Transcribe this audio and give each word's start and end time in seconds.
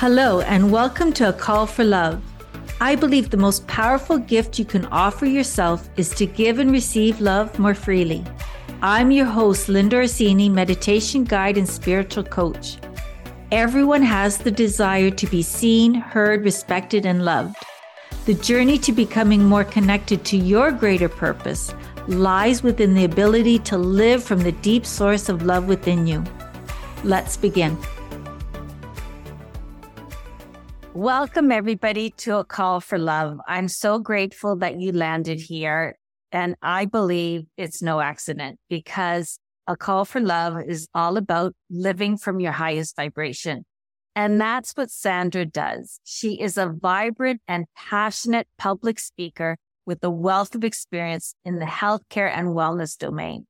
Hello, 0.00 0.40
and 0.40 0.72
welcome 0.72 1.12
to 1.12 1.28
A 1.28 1.32
Call 1.34 1.66
for 1.66 1.84
Love. 1.84 2.22
I 2.80 2.94
believe 2.96 3.28
the 3.28 3.36
most 3.36 3.66
powerful 3.66 4.16
gift 4.16 4.58
you 4.58 4.64
can 4.64 4.86
offer 4.86 5.26
yourself 5.26 5.90
is 5.98 6.08
to 6.14 6.24
give 6.24 6.58
and 6.58 6.72
receive 6.72 7.20
love 7.20 7.58
more 7.58 7.74
freely. 7.74 8.24
I'm 8.80 9.10
your 9.10 9.26
host, 9.26 9.68
Linda 9.68 9.96
Orsini, 9.96 10.48
meditation 10.48 11.24
guide 11.24 11.58
and 11.58 11.68
spiritual 11.68 12.24
coach. 12.24 12.78
Everyone 13.52 14.00
has 14.00 14.38
the 14.38 14.50
desire 14.50 15.10
to 15.10 15.26
be 15.26 15.42
seen, 15.42 15.92
heard, 15.92 16.46
respected, 16.46 17.04
and 17.04 17.22
loved. 17.22 17.56
The 18.24 18.32
journey 18.32 18.78
to 18.78 18.92
becoming 18.92 19.44
more 19.44 19.64
connected 19.64 20.24
to 20.24 20.38
your 20.38 20.72
greater 20.72 21.10
purpose 21.10 21.74
lies 22.08 22.62
within 22.62 22.94
the 22.94 23.04
ability 23.04 23.58
to 23.58 23.76
live 23.76 24.24
from 24.24 24.38
the 24.38 24.52
deep 24.52 24.86
source 24.86 25.28
of 25.28 25.42
love 25.42 25.68
within 25.68 26.06
you. 26.06 26.24
Let's 27.04 27.36
begin. 27.36 27.76
Welcome, 30.94 31.52
everybody, 31.52 32.10
to 32.18 32.38
a 32.38 32.44
call 32.44 32.80
for 32.80 32.98
love. 32.98 33.38
I'm 33.46 33.68
so 33.68 34.00
grateful 34.00 34.56
that 34.56 34.80
you 34.80 34.90
landed 34.90 35.40
here. 35.40 35.96
And 36.32 36.56
I 36.62 36.84
believe 36.84 37.44
it's 37.56 37.80
no 37.80 38.00
accident 38.00 38.58
because 38.68 39.38
a 39.68 39.76
call 39.76 40.04
for 40.04 40.20
love 40.20 40.60
is 40.66 40.88
all 40.92 41.16
about 41.16 41.54
living 41.70 42.16
from 42.16 42.40
your 42.40 42.50
highest 42.50 42.96
vibration. 42.96 43.64
And 44.16 44.40
that's 44.40 44.72
what 44.72 44.90
Sandra 44.90 45.46
does. 45.46 46.00
She 46.02 46.40
is 46.40 46.58
a 46.58 46.66
vibrant 46.68 47.40
and 47.46 47.66
passionate 47.76 48.48
public 48.58 48.98
speaker 48.98 49.58
with 49.86 50.02
a 50.02 50.10
wealth 50.10 50.56
of 50.56 50.64
experience 50.64 51.34
in 51.44 51.60
the 51.60 51.66
healthcare 51.66 52.30
and 52.34 52.48
wellness 52.48 52.98
domain. 52.98 53.46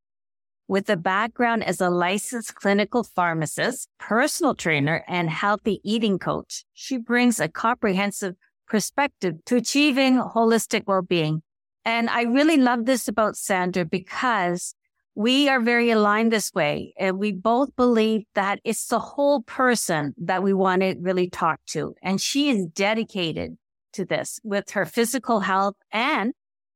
With 0.71 0.89
a 0.89 0.97
background 0.97 1.65
as 1.65 1.81
a 1.81 1.91
licensed 1.91 2.55
clinical 2.55 3.03
pharmacist, 3.03 3.89
personal 3.99 4.55
trainer, 4.55 5.03
and 5.09 5.29
healthy 5.29 5.81
eating 5.83 6.17
coach, 6.17 6.65
she 6.75 6.97
brings 6.97 7.41
a 7.41 7.49
comprehensive 7.49 8.37
perspective 8.69 9.45
to 9.47 9.57
achieving 9.57 10.21
holistic 10.21 10.85
well-being. 10.87 11.43
And 11.85 12.09
I 12.09 12.23
really 12.23 12.57
love 12.57 12.85
this 12.85 13.09
about 13.09 13.35
Sandra 13.35 13.85
because 13.85 14.77
we 15.17 15.49
are 15.49 15.61
very 15.61 15.91
aligned 15.91 16.31
this 16.31 16.53
way. 16.55 16.95
And 16.97 17.19
we 17.19 17.33
both 17.33 17.75
believe 17.75 18.23
that 18.37 18.61
it's 18.63 18.87
the 18.87 19.01
whole 19.01 19.43
person 19.43 20.15
that 20.19 20.45
we 20.45 20.53
want 20.53 20.83
to 20.83 20.95
really 21.01 21.29
talk 21.29 21.59
to. 21.71 21.97
And 22.01 22.21
she 22.21 22.49
is 22.49 22.67
dedicated 22.67 23.59
to 23.95 24.05
this 24.05 24.39
with 24.45 24.71
her 24.71 24.87
physical 24.87 25.41
health. 25.41 25.75
And 25.91 26.33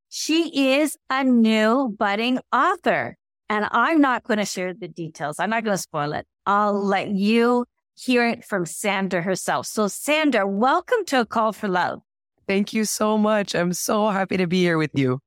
she 0.09 0.73
is 0.73 0.97
a 1.09 1.23
new 1.23 1.95
budding 1.97 2.41
author. 2.53 3.17
And 3.49 3.67
I'm 3.71 4.01
not 4.01 4.25
going 4.25 4.39
to 4.39 4.45
share 4.45 4.73
the 4.73 4.89
details. 4.89 5.39
I'm 5.39 5.51
not 5.51 5.65
going 5.65 5.77
to 5.77 5.83
spoil 5.83 6.13
it. 6.13 6.27
I'll 6.47 6.75
mm-hmm. 6.75 6.89
let 6.89 7.09
you 7.11 7.67
hear 7.95 8.27
it 8.27 8.45
from 8.45 8.67
Sandra 8.67 9.23
herself. 9.23 9.67
So, 9.67 9.89
Sandra, 9.89 10.47
welcome 10.47 11.05
to 11.07 11.21
A 11.21 11.27
Call 11.27 11.53
for 11.53 11.69
Love. 11.69 12.01
Thank 12.47 12.73
you 12.73 12.85
so 12.85 13.17
much. 13.17 13.55
I'm 13.55 13.73
so 13.73 14.09
happy 14.09 14.37
to 14.37 14.47
be 14.47 14.61
here 14.61 14.79
with 14.79 14.91
you. 14.95 15.21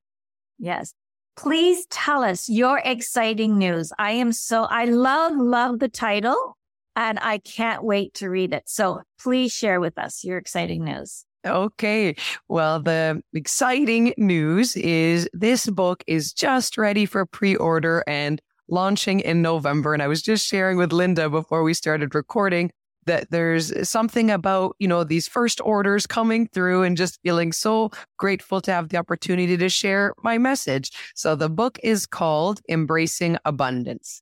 Yes. 0.59 0.93
Please 1.35 1.85
tell 1.87 2.23
us 2.23 2.49
your 2.49 2.81
exciting 2.83 3.57
news. 3.57 3.93
I 3.99 4.11
am 4.11 4.31
so, 4.31 4.63
I 4.63 4.85
love, 4.85 5.33
love 5.35 5.79
the 5.79 5.87
title 5.87 6.57
and 6.95 7.19
I 7.21 7.37
can't 7.37 7.83
wait 7.83 8.15
to 8.15 8.29
read 8.29 8.53
it. 8.53 8.63
So 8.65 9.01
please 9.19 9.53
share 9.53 9.79
with 9.79 9.99
us 9.99 10.23
your 10.23 10.39
exciting 10.39 10.83
news. 10.83 11.26
Okay. 11.47 12.15
Well, 12.47 12.81
the 12.81 13.21
exciting 13.33 14.13
news 14.17 14.75
is 14.75 15.29
this 15.33 15.69
book 15.69 16.03
is 16.07 16.33
just 16.33 16.77
ready 16.77 17.05
for 17.05 17.25
pre 17.25 17.55
order 17.55 18.03
and 18.07 18.41
launching 18.69 19.21
in 19.21 19.41
November. 19.41 19.93
And 19.93 20.03
I 20.03 20.07
was 20.07 20.21
just 20.21 20.45
sharing 20.45 20.77
with 20.77 20.91
Linda 20.91 21.29
before 21.29 21.63
we 21.63 21.73
started 21.73 22.13
recording 22.13 22.71
that 23.05 23.31
there's 23.31 23.87
something 23.87 24.29
about, 24.29 24.75
you 24.79 24.87
know, 24.87 25.03
these 25.03 25.27
first 25.27 25.61
orders 25.63 26.05
coming 26.05 26.47
through 26.49 26.83
and 26.83 26.97
just 26.97 27.19
feeling 27.23 27.51
so 27.51 27.89
grateful 28.17 28.61
to 28.61 28.71
have 28.71 28.89
the 28.89 28.97
opportunity 28.97 29.57
to 29.57 29.69
share 29.69 30.13
my 30.23 30.37
message. 30.37 30.91
So 31.15 31.33
the 31.33 31.49
book 31.49 31.79
is 31.83 32.05
called 32.05 32.61
Embracing 32.69 33.37
Abundance. 33.45 34.21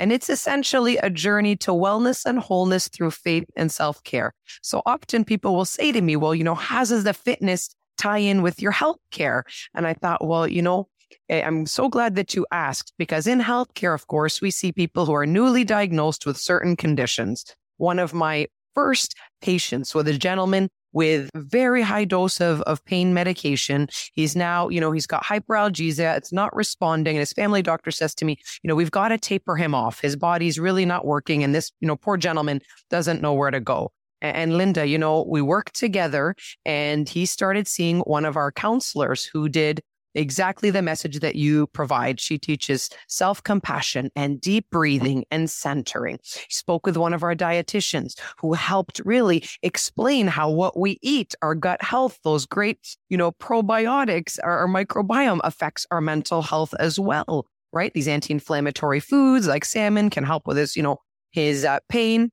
And 0.00 0.12
it's 0.12 0.30
essentially 0.30 0.96
a 0.96 1.10
journey 1.10 1.56
to 1.56 1.72
wellness 1.72 2.24
and 2.24 2.38
wholeness 2.38 2.88
through 2.88 3.10
faith 3.10 3.44
and 3.54 3.70
self 3.70 4.02
care. 4.02 4.32
So 4.62 4.80
often 4.86 5.26
people 5.26 5.54
will 5.54 5.66
say 5.66 5.92
to 5.92 6.00
me, 6.00 6.16
well, 6.16 6.34
you 6.34 6.42
know, 6.42 6.54
how 6.54 6.86
does 6.86 7.04
the 7.04 7.12
fitness 7.12 7.68
tie 7.98 8.16
in 8.16 8.40
with 8.40 8.62
your 8.62 8.72
health 8.72 8.96
care? 9.10 9.44
And 9.74 9.86
I 9.86 9.92
thought, 9.92 10.26
well, 10.26 10.48
you 10.48 10.62
know, 10.62 10.88
eh, 11.28 11.42
I'm 11.42 11.66
so 11.66 11.90
glad 11.90 12.14
that 12.16 12.34
you 12.34 12.46
asked 12.50 12.94
because 12.96 13.26
in 13.26 13.40
healthcare, 13.40 13.94
of 13.94 14.06
course, 14.06 14.40
we 14.40 14.50
see 14.50 14.72
people 14.72 15.04
who 15.04 15.12
are 15.12 15.26
newly 15.26 15.64
diagnosed 15.64 16.24
with 16.24 16.38
certain 16.38 16.76
conditions. 16.76 17.44
One 17.76 17.98
of 17.98 18.14
my 18.14 18.46
first 18.74 19.14
patients 19.42 19.94
was 19.94 20.06
a 20.06 20.16
gentleman 20.16 20.70
with 20.92 21.30
very 21.34 21.82
high 21.82 22.04
dose 22.04 22.40
of, 22.40 22.60
of 22.62 22.84
pain 22.84 23.14
medication. 23.14 23.88
He's 24.12 24.34
now, 24.36 24.68
you 24.68 24.80
know, 24.80 24.92
he's 24.92 25.06
got 25.06 25.24
hyperalgesia. 25.24 26.16
It's 26.16 26.32
not 26.32 26.54
responding. 26.54 27.16
And 27.16 27.20
his 27.20 27.32
family 27.32 27.62
doctor 27.62 27.90
says 27.90 28.14
to 28.16 28.24
me, 28.24 28.38
you 28.62 28.68
know, 28.68 28.74
we've 28.74 28.90
got 28.90 29.08
to 29.08 29.18
taper 29.18 29.56
him 29.56 29.74
off. 29.74 30.00
His 30.00 30.16
body's 30.16 30.58
really 30.58 30.84
not 30.84 31.04
working. 31.04 31.44
And 31.44 31.54
this, 31.54 31.70
you 31.80 31.88
know, 31.88 31.96
poor 31.96 32.16
gentleman 32.16 32.60
doesn't 32.88 33.22
know 33.22 33.34
where 33.34 33.50
to 33.50 33.60
go. 33.60 33.92
And 34.22 34.58
Linda, 34.58 34.86
you 34.86 34.98
know, 34.98 35.24
we 35.28 35.40
worked 35.40 35.74
together 35.74 36.34
and 36.66 37.08
he 37.08 37.24
started 37.24 37.66
seeing 37.66 38.00
one 38.00 38.24
of 38.24 38.36
our 38.36 38.52
counselors 38.52 39.24
who 39.24 39.48
did 39.48 39.80
exactly 40.14 40.70
the 40.70 40.82
message 40.82 41.20
that 41.20 41.36
you 41.36 41.66
provide. 41.68 42.20
She 42.20 42.38
teaches 42.38 42.90
self 43.08 43.42
compassion 43.42 44.10
and 44.16 44.40
deep 44.40 44.66
breathing 44.70 45.24
and 45.30 45.50
centering. 45.50 46.18
Spoke 46.48 46.86
with 46.86 46.96
one 46.96 47.14
of 47.14 47.22
our 47.22 47.34
dietitians 47.34 48.18
who 48.40 48.54
helped 48.54 49.00
really 49.04 49.44
explain 49.62 50.26
how 50.26 50.50
what 50.50 50.78
we 50.78 50.98
eat, 51.02 51.34
our 51.42 51.54
gut 51.54 51.82
health, 51.82 52.18
those 52.24 52.46
great, 52.46 52.96
you 53.08 53.16
know, 53.16 53.32
probiotics, 53.32 54.38
our, 54.42 54.58
our 54.58 54.68
microbiome 54.68 55.40
affects 55.44 55.86
our 55.90 56.00
mental 56.00 56.42
health 56.42 56.74
as 56.78 56.98
well, 56.98 57.46
right? 57.72 57.92
These 57.94 58.08
anti 58.08 58.32
inflammatory 58.32 59.00
foods 59.00 59.46
like 59.46 59.64
salmon 59.64 60.10
can 60.10 60.24
help 60.24 60.46
with 60.46 60.56
his, 60.56 60.76
you 60.76 60.82
know, 60.82 60.98
his 61.30 61.64
uh, 61.64 61.78
pain. 61.88 62.30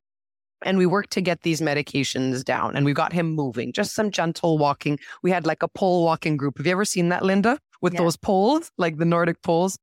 And 0.66 0.80
we 0.80 0.88
worked 0.88 1.12
to 1.12 1.22
get 1.22 1.44
these 1.44 1.62
medications 1.62 2.44
down 2.44 2.76
and 2.76 2.84
we 2.84 2.92
got 2.94 3.14
him 3.14 3.36
moving, 3.36 3.72
just 3.72 3.94
some 3.94 4.10
gentle 4.10 4.58
walking. 4.58 4.98
We 5.22 5.30
had 5.30 5.46
like 5.46 5.62
a 5.62 5.68
pole 5.68 6.04
walking 6.04 6.36
group. 6.36 6.58
Have 6.58 6.66
you 6.66 6.72
ever 6.72 6.86
seen 6.86 7.10
that, 7.10 7.24
Linda? 7.24 7.60
With 7.82 7.94
yeah. 7.94 8.02
those 8.02 8.18
poles, 8.18 8.72
like 8.78 8.98
the 8.98 9.06
Nordic 9.06 9.42
poles. 9.42 9.78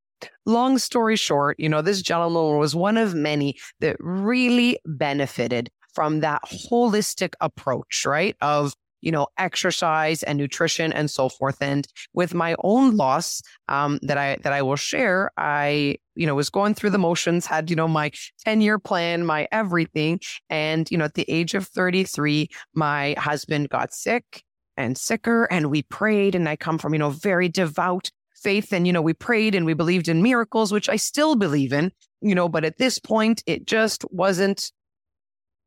Long 0.46 0.78
story 0.78 1.16
short, 1.16 1.58
you 1.60 1.68
know, 1.68 1.82
this 1.82 2.00
gentleman 2.00 2.58
was 2.58 2.74
one 2.74 2.96
of 2.96 3.14
many 3.14 3.56
that 3.80 3.96
really 4.00 4.78
benefited 4.86 5.70
from 5.94 6.20
that 6.20 6.42
holistic 6.44 7.34
approach, 7.40 8.04
right? 8.06 8.36
Of 8.40 8.74
you 9.04 9.12
know, 9.12 9.26
exercise 9.36 10.22
and 10.22 10.38
nutrition 10.38 10.90
and 10.90 11.10
so 11.10 11.28
forth. 11.28 11.58
And 11.60 11.86
with 12.14 12.32
my 12.32 12.56
own 12.64 12.96
loss, 12.96 13.42
um, 13.68 13.98
that 14.00 14.16
I 14.16 14.38
that 14.42 14.54
I 14.54 14.62
will 14.62 14.76
share, 14.76 15.30
I 15.36 15.96
you 16.14 16.26
know 16.26 16.34
was 16.34 16.48
going 16.48 16.72
through 16.74 16.90
the 16.90 16.98
motions, 16.98 17.44
had 17.44 17.68
you 17.68 17.76
know 17.76 17.86
my 17.86 18.10
ten 18.44 18.62
year 18.62 18.78
plan, 18.78 19.26
my 19.26 19.46
everything, 19.52 20.20
and 20.48 20.90
you 20.90 20.96
know 20.96 21.04
at 21.04 21.14
the 21.14 21.26
age 21.28 21.52
of 21.52 21.68
thirty 21.68 22.04
three, 22.04 22.48
my 22.74 23.14
husband 23.18 23.68
got 23.68 23.92
sick 23.92 24.42
and 24.76 24.96
sicker. 24.96 25.44
And 25.44 25.70
we 25.70 25.82
prayed. 25.82 26.34
And 26.34 26.48
I 26.48 26.56
come 26.56 26.78
from, 26.78 26.92
you 26.92 26.98
know, 26.98 27.10
very 27.10 27.48
devout 27.48 28.10
faith. 28.44 28.72
And, 28.72 28.86
you 28.86 28.92
know, 28.92 29.02
we 29.02 29.14
prayed 29.14 29.54
and 29.54 29.66
we 29.66 29.74
believed 29.74 30.08
in 30.08 30.22
miracles, 30.22 30.70
which 30.70 30.88
I 30.88 30.96
still 30.96 31.34
believe 31.34 31.72
in, 31.72 31.90
you 32.20 32.34
know, 32.34 32.48
but 32.48 32.64
at 32.64 32.78
this 32.78 32.98
point, 33.00 33.42
it 33.46 33.66
just 33.66 34.04
wasn't. 34.12 34.70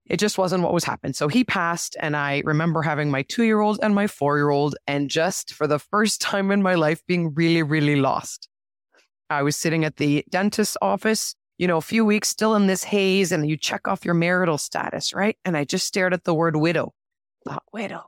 It 0.10 0.22
just 0.22 0.38
wasn't 0.38 0.64
what 0.64 0.72
was 0.72 0.86
happening. 0.86 1.12
So 1.12 1.28
he 1.28 1.44
passed, 1.44 1.98
and 2.00 2.16
I 2.16 2.42
remember 2.46 2.82
having 2.82 3.12
my 3.12 3.24
two 3.24 3.44
year 3.44 3.60
old 3.60 3.78
and 3.84 3.94
my 3.94 4.08
four 4.08 4.38
year 4.38 4.52
old, 4.52 4.78
and 4.88 5.10
just 5.10 5.54
for 5.54 5.68
the 5.68 5.80
first 5.80 6.22
time 6.22 6.50
in 6.50 6.62
my 6.62 6.76
life, 6.76 7.06
being 7.08 7.34
really, 7.34 7.62
really 7.62 7.98
lost. 7.98 8.48
I 9.30 9.44
was 9.44 9.58
sitting 9.58 9.84
at 9.84 9.98
the 9.98 10.24
dentist's 10.30 10.78
office, 10.82 11.36
you 11.58 11.68
know, 11.68 11.76
a 11.76 11.82
few 11.82 12.06
weeks 12.06 12.30
still 12.30 12.56
in 12.56 12.68
this 12.68 12.86
haze, 12.86 13.34
and 13.34 13.50
you 13.50 13.58
check 13.58 13.86
off 13.86 14.06
your 14.06 14.14
marital 14.14 14.58
status, 14.58 15.14
right? 15.14 15.36
And 15.44 15.58
I 15.58 15.66
just 15.66 15.86
stared 15.86 16.14
at 16.14 16.24
the 16.24 16.34
word 16.34 16.56
widow. 16.56 16.94
Thought, 17.46 17.64
widow, 17.74 18.06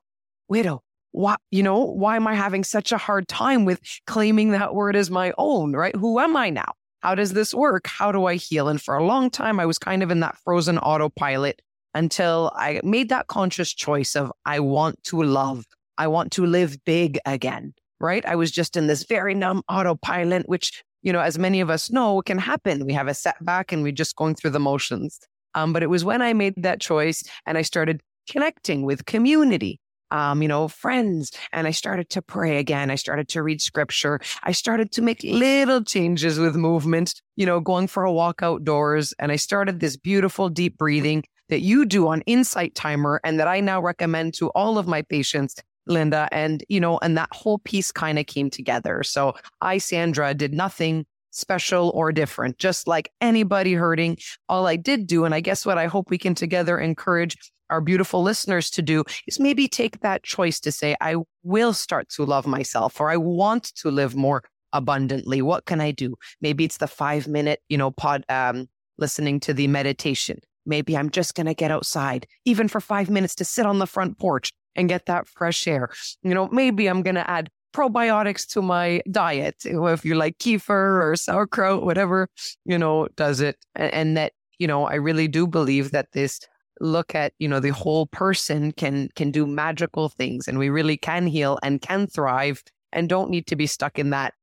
widow 0.47 0.83
why, 1.11 1.35
you 1.51 1.63
know, 1.63 1.79
why 1.79 2.15
am 2.15 2.27
I 2.27 2.35
having 2.35 2.63
such 2.63 2.91
a 2.91 2.97
hard 2.97 3.27
time 3.27 3.65
with 3.65 3.81
claiming 4.05 4.51
that 4.51 4.75
word 4.75 4.95
as 4.95 5.09
my 5.09 5.33
own, 5.37 5.73
right? 5.73 5.95
Who 5.95 6.19
am 6.19 6.35
I 6.37 6.49
now? 6.49 6.73
How 7.01 7.15
does 7.15 7.33
this 7.33 7.53
work? 7.53 7.87
How 7.87 8.11
do 8.11 8.25
I 8.25 8.35
heal? 8.35 8.67
And 8.67 8.81
for 8.81 8.95
a 8.95 9.05
long 9.05 9.29
time, 9.29 9.59
I 9.59 9.65
was 9.65 9.79
kind 9.79 10.03
of 10.03 10.11
in 10.11 10.19
that 10.19 10.37
frozen 10.37 10.77
autopilot 10.77 11.61
until 11.93 12.51
I 12.55 12.81
made 12.83 13.09
that 13.09 13.27
conscious 13.27 13.73
choice 13.73 14.15
of 14.15 14.31
I 14.45 14.59
want 14.59 15.03
to 15.05 15.23
love. 15.23 15.65
I 15.97 16.07
want 16.07 16.31
to 16.33 16.45
live 16.45 16.77
big 16.85 17.17
again, 17.25 17.73
right? 17.99 18.25
I 18.25 18.35
was 18.35 18.51
just 18.51 18.77
in 18.77 18.87
this 18.87 19.03
very 19.03 19.33
numb 19.33 19.63
autopilot, 19.69 20.47
which, 20.47 20.83
you 21.01 21.11
know, 21.11 21.19
as 21.21 21.39
many 21.39 21.61
of 21.61 21.69
us 21.69 21.89
know, 21.89 22.21
can 22.21 22.37
happen. 22.37 22.85
We 22.85 22.93
have 22.93 23.07
a 23.07 23.13
setback 23.13 23.71
and 23.71 23.81
we're 23.81 23.91
just 23.91 24.15
going 24.15 24.35
through 24.35 24.51
the 24.51 24.59
motions. 24.59 25.19
Um, 25.55 25.73
but 25.73 25.83
it 25.83 25.89
was 25.89 26.05
when 26.05 26.21
I 26.21 26.33
made 26.33 26.53
that 26.57 26.79
choice 26.79 27.23
and 27.45 27.57
I 27.57 27.63
started 27.63 28.01
connecting 28.29 28.83
with 28.83 29.05
community 29.05 29.79
um, 30.11 30.41
you 30.41 30.47
know, 30.47 30.67
friends. 30.67 31.31
And 31.51 31.67
I 31.67 31.71
started 31.71 32.09
to 32.11 32.21
pray 32.21 32.57
again. 32.57 32.91
I 32.91 32.95
started 32.95 33.27
to 33.29 33.43
read 33.43 33.61
scripture. 33.61 34.19
I 34.43 34.51
started 34.51 34.91
to 34.93 35.01
make 35.01 35.21
little 35.23 35.83
changes 35.83 36.39
with 36.39 36.55
movement, 36.55 37.21
you 37.35 37.45
know, 37.45 37.59
going 37.59 37.87
for 37.87 38.03
a 38.03 38.11
walk 38.11 38.41
outdoors. 38.41 39.13
And 39.19 39.31
I 39.31 39.35
started 39.35 39.79
this 39.79 39.97
beautiful 39.97 40.49
deep 40.49 40.77
breathing 40.77 41.23
that 41.49 41.61
you 41.61 41.85
do 41.85 42.07
on 42.07 42.21
Insight 42.21 42.75
Timer 42.75 43.19
and 43.23 43.39
that 43.39 43.47
I 43.47 43.59
now 43.59 43.81
recommend 43.81 44.33
to 44.35 44.49
all 44.49 44.77
of 44.77 44.87
my 44.87 45.01
patients, 45.01 45.55
Linda. 45.87 46.29
And, 46.31 46.63
you 46.69 46.79
know, 46.79 46.99
and 47.01 47.17
that 47.17 47.29
whole 47.31 47.59
piece 47.59 47.91
kind 47.91 48.19
of 48.19 48.27
came 48.27 48.49
together. 48.49 49.03
So 49.03 49.33
I, 49.61 49.79
Sandra, 49.79 50.33
did 50.33 50.53
nothing 50.53 51.05
special 51.31 51.91
or 51.93 52.11
different, 52.11 52.57
just 52.57 52.87
like 52.87 53.11
anybody 53.21 53.73
hurting. 53.73 54.17
All 54.47 54.67
I 54.67 54.75
did 54.75 55.07
do, 55.07 55.25
and 55.25 55.33
I 55.33 55.41
guess 55.41 55.65
what 55.65 55.77
I 55.77 55.85
hope 55.85 56.09
we 56.09 56.17
can 56.17 56.35
together 56.35 56.79
encourage 56.79 57.37
our 57.69 57.81
beautiful 57.81 58.21
listeners 58.21 58.69
to 58.71 58.81
do 58.81 59.03
is 59.27 59.39
maybe 59.39 59.67
take 59.67 59.99
that 60.01 60.23
choice 60.23 60.59
to 60.61 60.71
say, 60.71 60.95
I 61.01 61.15
will 61.43 61.73
start 61.73 62.09
to 62.09 62.25
love 62.25 62.47
myself 62.47 62.99
or 62.99 63.09
I 63.09 63.17
want 63.17 63.65
to 63.75 63.91
live 63.91 64.15
more 64.15 64.43
abundantly. 64.73 65.41
What 65.41 65.65
can 65.65 65.81
I 65.81 65.91
do? 65.91 66.15
Maybe 66.41 66.65
it's 66.65 66.77
the 66.77 66.87
five 66.87 67.27
minute, 67.27 67.61
you 67.69 67.77
know, 67.77 67.91
pod, 67.91 68.23
um, 68.29 68.67
listening 68.97 69.39
to 69.41 69.53
the 69.53 69.67
meditation. 69.67 70.39
Maybe 70.65 70.95
I'm 70.95 71.09
just 71.09 71.35
going 71.35 71.47
to 71.47 71.53
get 71.53 71.71
outside, 71.71 72.27
even 72.45 72.67
for 72.67 72.79
five 72.79 73.09
minutes 73.09 73.35
to 73.35 73.45
sit 73.45 73.65
on 73.65 73.79
the 73.79 73.87
front 73.87 74.19
porch 74.19 74.51
and 74.75 74.89
get 74.89 75.05
that 75.07 75.27
fresh 75.27 75.67
air. 75.67 75.89
You 76.21 76.33
know, 76.33 76.47
maybe 76.49 76.87
I'm 76.87 77.01
going 77.01 77.15
to 77.15 77.29
add 77.29 77.49
probiotics 77.73 78.47
to 78.47 78.61
my 78.61 79.01
diet. 79.11 79.55
If 79.63 80.05
you 80.05 80.15
like 80.15 80.37
kefir 80.37 81.03
or 81.03 81.15
sauerkraut, 81.15 81.83
whatever, 81.83 82.27
you 82.65 82.77
know, 82.77 83.07
does 83.15 83.41
it. 83.41 83.57
And, 83.75 83.93
and 83.93 84.17
that, 84.17 84.33
you 84.59 84.67
know, 84.67 84.85
I 84.85 84.95
really 84.95 85.27
do 85.27 85.47
believe 85.47 85.91
that 85.91 86.11
this 86.13 86.39
look 86.79 87.15
at, 87.15 87.33
you 87.39 87.47
know, 87.47 87.59
the 87.59 87.69
whole 87.73 88.07
person 88.07 88.71
can 88.71 89.09
can 89.15 89.31
do 89.31 89.45
magical 89.45 90.09
things 90.09 90.47
and 90.47 90.57
we 90.57 90.69
really 90.69 90.97
can 90.97 91.27
heal 91.27 91.59
and 91.63 91.81
can 91.81 92.07
thrive 92.07 92.63
and 92.91 93.09
don't 93.09 93.29
need 93.29 93.47
to 93.47 93.55
be 93.55 93.67
stuck 93.67 93.99
in 93.99 94.09
that 94.11 94.33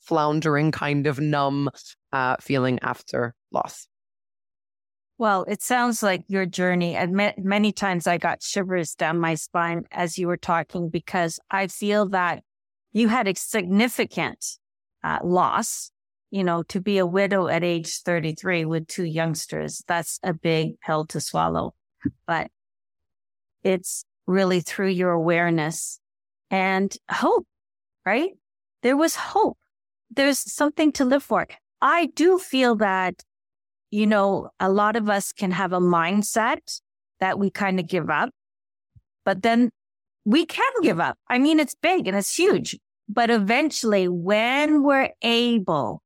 floundering 0.00 0.72
kind 0.72 1.06
of 1.06 1.20
numb 1.20 1.70
uh, 2.12 2.36
feeling 2.40 2.78
after 2.82 3.34
loss. 3.52 3.86
Well, 5.18 5.44
it 5.48 5.60
sounds 5.60 6.02
like 6.02 6.24
your 6.28 6.46
journey. 6.46 6.96
And 6.96 7.12
many 7.36 7.72
times 7.72 8.06
I 8.06 8.16
got 8.16 8.42
shivers 8.42 8.94
down 8.94 9.20
my 9.20 9.34
spine 9.34 9.84
as 9.90 10.16
you 10.16 10.26
were 10.26 10.38
talking 10.38 10.88
because 10.88 11.38
I 11.50 11.66
feel 11.66 12.08
that 12.08 12.42
you 12.92 13.08
had 13.08 13.28
a 13.28 13.34
significant 13.34 14.44
uh, 15.04 15.18
loss. 15.22 15.90
You 16.30 16.44
know, 16.44 16.62
to 16.64 16.80
be 16.80 16.98
a 16.98 17.06
widow 17.06 17.48
at 17.48 17.64
age 17.64 18.02
33 18.02 18.64
with 18.64 18.86
two 18.86 19.04
youngsters, 19.04 19.82
that's 19.88 20.20
a 20.22 20.32
big 20.32 20.80
pill 20.80 21.06
to 21.06 21.20
swallow. 21.20 21.74
But 22.26 22.50
it's 23.62 24.04
really 24.26 24.60
through 24.60 24.88
your 24.88 25.10
awareness 25.10 25.98
and 26.50 26.94
hope, 27.10 27.46
right? 28.06 28.30
There 28.82 28.96
was 28.96 29.16
hope. 29.16 29.58
There's 30.10 30.38
something 30.38 30.92
to 30.92 31.04
live 31.04 31.22
for. 31.22 31.46
I 31.80 32.06
do 32.06 32.38
feel 32.38 32.76
that, 32.76 33.22
you 33.90 34.06
know, 34.06 34.50
a 34.58 34.70
lot 34.70 34.96
of 34.96 35.08
us 35.08 35.32
can 35.32 35.50
have 35.50 35.72
a 35.72 35.80
mindset 35.80 36.80
that 37.20 37.38
we 37.38 37.50
kind 37.50 37.78
of 37.78 37.86
give 37.86 38.08
up, 38.08 38.30
but 39.24 39.42
then 39.42 39.70
we 40.24 40.46
can 40.46 40.72
give 40.82 41.00
up. 41.00 41.18
I 41.28 41.38
mean, 41.38 41.60
it's 41.60 41.74
big 41.74 42.06
and 42.06 42.16
it's 42.16 42.34
huge, 42.36 42.78
but 43.08 43.30
eventually 43.30 44.08
when 44.08 44.82
we're 44.82 45.10
able, 45.22 46.02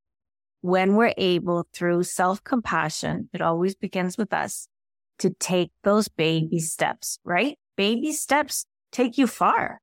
when 0.65 0.97
we're 0.97 1.13
able 1.19 1.69
through 1.75 2.03
self 2.03 2.43
compassion, 2.43 3.29
it 3.35 3.43
always 3.43 3.75
begins 3.75 4.17
with 4.17 4.33
us 4.33 4.67
to 5.19 5.29
take 5.29 5.71
those 5.83 6.09
baby 6.09 6.59
steps, 6.59 7.19
right? 7.23 7.59
Baby 7.77 8.13
steps 8.13 8.65
take 8.91 9.19
you 9.19 9.27
far. 9.27 9.79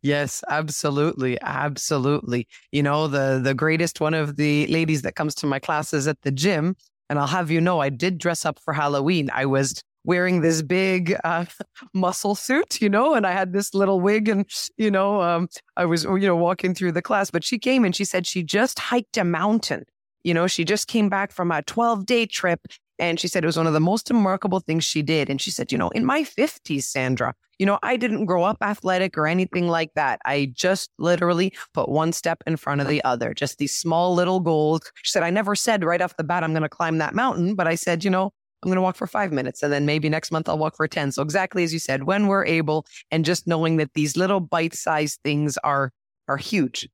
Yes, 0.00 0.42
absolutely. 0.48 1.38
Absolutely. 1.42 2.48
You 2.72 2.82
know, 2.82 3.06
the 3.06 3.42
the 3.44 3.52
greatest 3.52 4.00
one 4.00 4.14
of 4.14 4.36
the 4.36 4.66
ladies 4.68 5.02
that 5.02 5.16
comes 5.16 5.34
to 5.36 5.46
my 5.46 5.58
classes 5.58 6.08
at 6.08 6.22
the 6.22 6.32
gym, 6.32 6.74
and 7.10 7.18
I'll 7.18 7.26
have 7.26 7.50
you 7.50 7.60
know, 7.60 7.80
I 7.80 7.90
did 7.90 8.16
dress 8.16 8.46
up 8.46 8.58
for 8.58 8.72
Halloween. 8.72 9.28
I 9.34 9.44
was 9.44 9.82
wearing 10.04 10.40
this 10.40 10.62
big 10.62 11.16
uh, 11.24 11.46
muscle 11.94 12.34
suit, 12.34 12.80
you 12.80 12.88
know, 12.88 13.14
and 13.14 13.26
I 13.26 13.32
had 13.32 13.52
this 13.52 13.74
little 13.74 14.00
wig 14.00 14.28
and, 14.28 14.46
you 14.76 14.90
know, 14.90 15.22
um, 15.22 15.48
I 15.76 15.84
was, 15.86 16.04
you 16.04 16.18
know, 16.20 16.36
walking 16.36 16.74
through 16.74 16.92
the 16.92 17.02
class, 17.02 17.30
but 17.30 17.44
she 17.44 17.58
came 17.58 17.84
and 17.84 17.94
she 17.94 18.04
said 18.04 18.26
she 18.26 18.42
just 18.42 18.78
hiked 18.78 19.16
a 19.16 19.24
mountain. 19.24 19.84
You 20.22 20.34
know, 20.34 20.46
she 20.46 20.64
just 20.64 20.88
came 20.88 21.08
back 21.08 21.32
from 21.32 21.50
a 21.50 21.62
12 21.62 22.06
day 22.06 22.26
trip 22.26 22.60
and 22.98 23.18
she 23.18 23.28
said 23.28 23.44
it 23.44 23.46
was 23.46 23.56
one 23.56 23.66
of 23.66 23.72
the 23.72 23.80
most 23.80 24.08
remarkable 24.10 24.60
things 24.60 24.84
she 24.84 25.02
did. 25.02 25.28
And 25.28 25.40
she 25.40 25.50
said, 25.50 25.72
you 25.72 25.78
know, 25.78 25.88
in 25.90 26.04
my 26.04 26.22
50s, 26.22 26.84
Sandra, 26.84 27.34
you 27.58 27.66
know, 27.66 27.78
I 27.82 27.96
didn't 27.96 28.26
grow 28.26 28.44
up 28.44 28.58
athletic 28.62 29.18
or 29.18 29.26
anything 29.26 29.68
like 29.68 29.92
that. 29.94 30.20
I 30.24 30.52
just 30.54 30.90
literally 30.98 31.52
put 31.72 31.88
one 31.88 32.12
step 32.12 32.42
in 32.46 32.56
front 32.56 32.80
of 32.80 32.88
the 32.88 33.02
other, 33.04 33.34
just 33.34 33.58
these 33.58 33.74
small 33.76 34.14
little 34.14 34.40
goals. 34.40 34.80
She 35.02 35.10
said, 35.10 35.22
I 35.22 35.30
never 35.30 35.54
said 35.54 35.84
right 35.84 36.00
off 36.00 36.16
the 36.16 36.24
bat, 36.24 36.44
I'm 36.44 36.52
going 36.52 36.62
to 36.62 36.68
climb 36.68 36.98
that 36.98 37.14
mountain, 37.14 37.54
but 37.54 37.66
I 37.66 37.74
said, 37.74 38.04
you 38.04 38.10
know, 38.10 38.32
I'm 38.64 38.70
going 38.70 38.76
to 38.76 38.82
walk 38.82 38.96
for 38.96 39.06
five 39.06 39.30
minutes 39.30 39.62
and 39.62 39.72
then 39.72 39.84
maybe 39.84 40.08
next 40.08 40.30
month 40.30 40.48
I'll 40.48 40.58
walk 40.58 40.76
for 40.76 40.88
10. 40.88 41.12
So 41.12 41.22
exactly 41.22 41.64
as 41.64 41.72
you 41.72 41.78
said, 41.78 42.04
when 42.04 42.26
we're 42.26 42.46
able 42.46 42.86
and 43.10 43.24
just 43.24 43.46
knowing 43.46 43.76
that 43.76 43.92
these 43.94 44.16
little 44.16 44.40
bite 44.40 44.74
sized 44.74 45.20
things 45.22 45.58
are, 45.58 45.92
are 46.28 46.38
huge. 46.38 46.88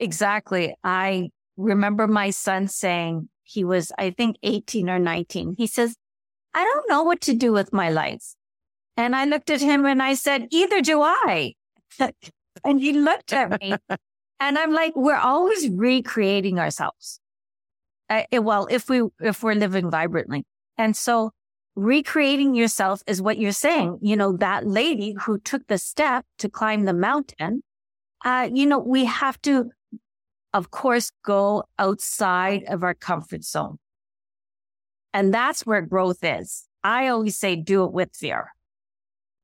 Exactly. 0.00 0.74
I 0.82 1.30
remember 1.56 2.08
my 2.08 2.30
son 2.30 2.66
saying 2.68 3.28
he 3.44 3.64
was, 3.64 3.92
I 3.98 4.10
think 4.10 4.36
18 4.42 4.90
or 4.90 4.98
19. 4.98 5.54
He 5.56 5.66
says, 5.66 5.94
I 6.54 6.64
don't 6.64 6.88
know 6.88 7.04
what 7.04 7.20
to 7.22 7.34
do 7.34 7.52
with 7.52 7.72
my 7.72 7.90
life. 7.90 8.34
And 8.96 9.14
I 9.14 9.26
looked 9.26 9.50
at 9.50 9.60
him 9.60 9.86
and 9.86 10.02
I 10.02 10.14
said, 10.14 10.48
either 10.50 10.80
do 10.80 11.02
I. 11.02 11.54
and 12.64 12.80
he 12.80 12.92
looked 12.92 13.32
at 13.32 13.60
me 13.60 13.74
and 14.40 14.58
I'm 14.58 14.72
like, 14.72 14.96
we're 14.96 15.16
always 15.16 15.68
recreating 15.68 16.58
ourselves 16.58 17.20
uh, 18.08 18.22
well, 18.32 18.66
if 18.70 18.88
we, 18.88 19.02
if 19.20 19.42
we're 19.42 19.54
living 19.54 19.90
vibrantly. 19.90 20.44
And 20.76 20.96
so 20.96 21.32
recreating 21.74 22.54
yourself 22.54 23.02
is 23.06 23.22
what 23.22 23.38
you're 23.38 23.52
saying. 23.52 23.98
You 24.02 24.16
know, 24.16 24.36
that 24.38 24.66
lady 24.66 25.14
who 25.20 25.38
took 25.38 25.66
the 25.66 25.78
step 25.78 26.24
to 26.38 26.48
climb 26.48 26.84
the 26.84 26.92
mountain, 26.92 27.62
uh, 28.24 28.48
you 28.52 28.66
know, 28.66 28.78
we 28.78 29.04
have 29.04 29.40
to, 29.42 29.70
of 30.52 30.70
course, 30.70 31.10
go 31.24 31.64
outside 31.78 32.64
of 32.64 32.82
our 32.82 32.94
comfort 32.94 33.44
zone. 33.44 33.78
And 35.14 35.32
that's 35.32 35.64
where 35.64 35.82
growth 35.82 36.18
is. 36.22 36.66
I 36.84 37.08
always 37.08 37.38
say 37.38 37.56
do 37.56 37.84
it 37.84 37.92
with 37.92 38.10
fear. 38.14 38.52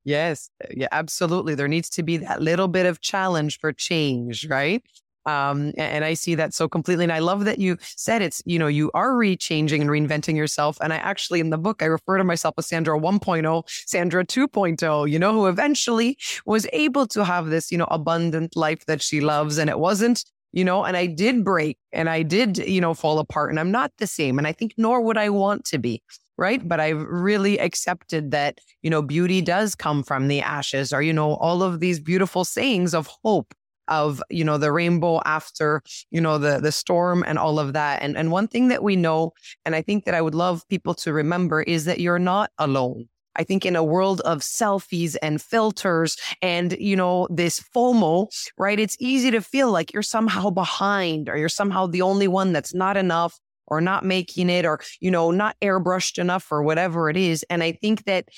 Yes, 0.05 0.51
yeah, 0.71 0.89
absolutely. 0.93 1.55
There 1.55 1.69
needs 1.69 1.89
to 1.91 2.03
be 2.03 2.19
that 2.19 2.43
little 2.43 2.69
bit 2.69 2.85
of 2.85 3.01
challenge 3.01 3.59
for 3.59 3.73
change, 3.73 4.47
right? 4.49 4.83
Um, 5.27 5.73
and 5.77 6.05
I 6.05 6.15
see 6.15 6.35
that 6.35 6.55
so 6.55 6.69
completely. 6.69 7.05
And 7.05 7.13
I 7.13 7.19
love 7.19 7.45
that 7.45 7.59
you 7.59 7.79
said 7.97 8.23
it's, 8.23 8.43
you 8.45 8.59
know, 8.59 8.67
you 8.67 8.91
are 8.95 9.13
rechanging 9.13 9.81
and 9.81 9.91
reinventing 9.91 10.37
yourself. 10.37 10.79
And 10.81 10.93
I 10.93 10.97
actually, 10.97 11.41
in 11.41 11.51
the 11.51 11.59
book, 11.59 11.83
I 11.83 11.87
refer 11.87 12.19
to 12.19 12.25
myself 12.25 12.55
as 12.59 12.67
Sandra 12.67 12.99
1.0, 12.99 13.65
Sandra 13.87 14.25
2.0, 14.25 15.11
you 15.11 15.19
know, 15.19 15.33
who 15.33 15.47
eventually 15.47 16.19
was 16.47 16.67
able 16.73 17.07
to 17.09 17.25
have 17.25 17.49
this, 17.49 17.73
you 17.73 17.79
know, 17.79 17.89
abundant 17.91 18.57
life 18.57 18.85
that 18.87 19.03
she 19.03 19.21
loves. 19.21 19.59
And 19.59 19.71
it 19.71 19.79
wasn't, 19.79 20.25
you 20.53 20.65
know, 20.65 20.85
and 20.85 20.97
I 20.97 21.07
did 21.07 21.45
break 21.45 21.79
and 21.93 22.09
I 22.09 22.23
did, 22.23 22.59
you 22.59 22.81
know, 22.81 22.95
fall 22.95 23.19
apart 23.19 23.51
and 23.51 23.59
I'm 23.59 23.71
not 23.71 23.93
the 23.99 24.07
same. 24.07 24.39
And 24.39 24.47
I 24.47 24.53
think 24.53 24.75
nor 24.77 25.01
would 25.01 25.17
I 25.17 25.31
want 25.31 25.65
to 25.67 25.79
be 25.79 26.03
right? 26.37 26.67
But 26.69 26.81
I've 26.81 27.01
really 27.09 27.61
accepted 27.61 28.33
that, 28.33 28.59
you 28.83 28.91
know, 28.91 29.03
beauty 29.03 29.41
does 29.41 29.77
come 29.77 30.03
from 30.03 30.27
the 30.29 30.41
ashes 30.41 30.93
or, 30.93 31.01
you 31.01 31.13
know, 31.13 31.35
all 31.35 31.63
of 31.63 31.81
these 31.81 32.01
beautiful 32.01 32.45
sayings 32.45 32.93
of 32.93 33.09
hope 33.23 33.55
of 33.89 34.23
you 34.31 34.45
know 34.45 34.59
the 34.59 34.73
rainbow 34.73 35.21
after 35.25 35.83
you 36.11 36.21
know 36.21 36.39
the 36.39 36.59
the 36.61 36.73
storm 36.73 37.25
and 37.27 37.39
all 37.39 37.59
of 37.59 37.73
that 37.73 38.03
and 38.03 38.17
and 38.17 38.31
one 38.31 38.49
thing 38.49 38.69
that 38.69 38.83
we 38.83 38.97
know 38.97 39.33
and 39.65 39.75
i 39.75 39.83
think 39.83 40.05
that 40.05 40.15
i 40.15 40.21
would 40.21 40.35
love 40.35 40.67
people 40.69 40.95
to 40.95 41.13
remember 41.13 41.63
is 41.63 41.85
that 41.85 42.01
you're 42.01 42.19
not 42.19 42.51
alone 42.59 43.09
I 43.37 43.45
think 43.45 43.67
in 43.67 43.77
a 43.77 43.85
world 43.85 44.21
of 44.21 44.41
selfies 44.41 45.17
and 45.23 45.41
filters 45.43 46.17
and, 46.41 46.73
you 46.79 46.97
know, 46.97 47.27
this 47.31 47.61
FOMO, 47.75 48.29
right? 48.59 48.79
It's 48.79 48.97
easy 49.01 49.31
to 49.33 49.41
feel 49.41 49.71
like 49.71 49.93
you're 49.93 50.03
somehow 50.03 50.51
behind 50.51 51.29
or 51.29 51.37
you're 51.37 51.49
somehow 51.49 51.87
the 51.87 52.03
only 52.03 52.29
one 52.29 52.53
that's 52.53 52.75
not 52.75 52.97
enough 52.97 53.39
or 53.67 53.81
not 53.81 54.05
making 54.05 54.51
it 54.51 54.65
or, 54.65 54.81
you 55.01 55.11
know, 55.11 55.31
not 55.31 55.57
airbrushed 55.63 56.19
enough 56.19 56.51
or 56.53 56.63
whatever 56.63 57.11
it 57.11 57.17
is. 57.17 57.45
And 57.51 57.63
I 57.63 57.73
think 57.73 58.05
that 58.05 58.29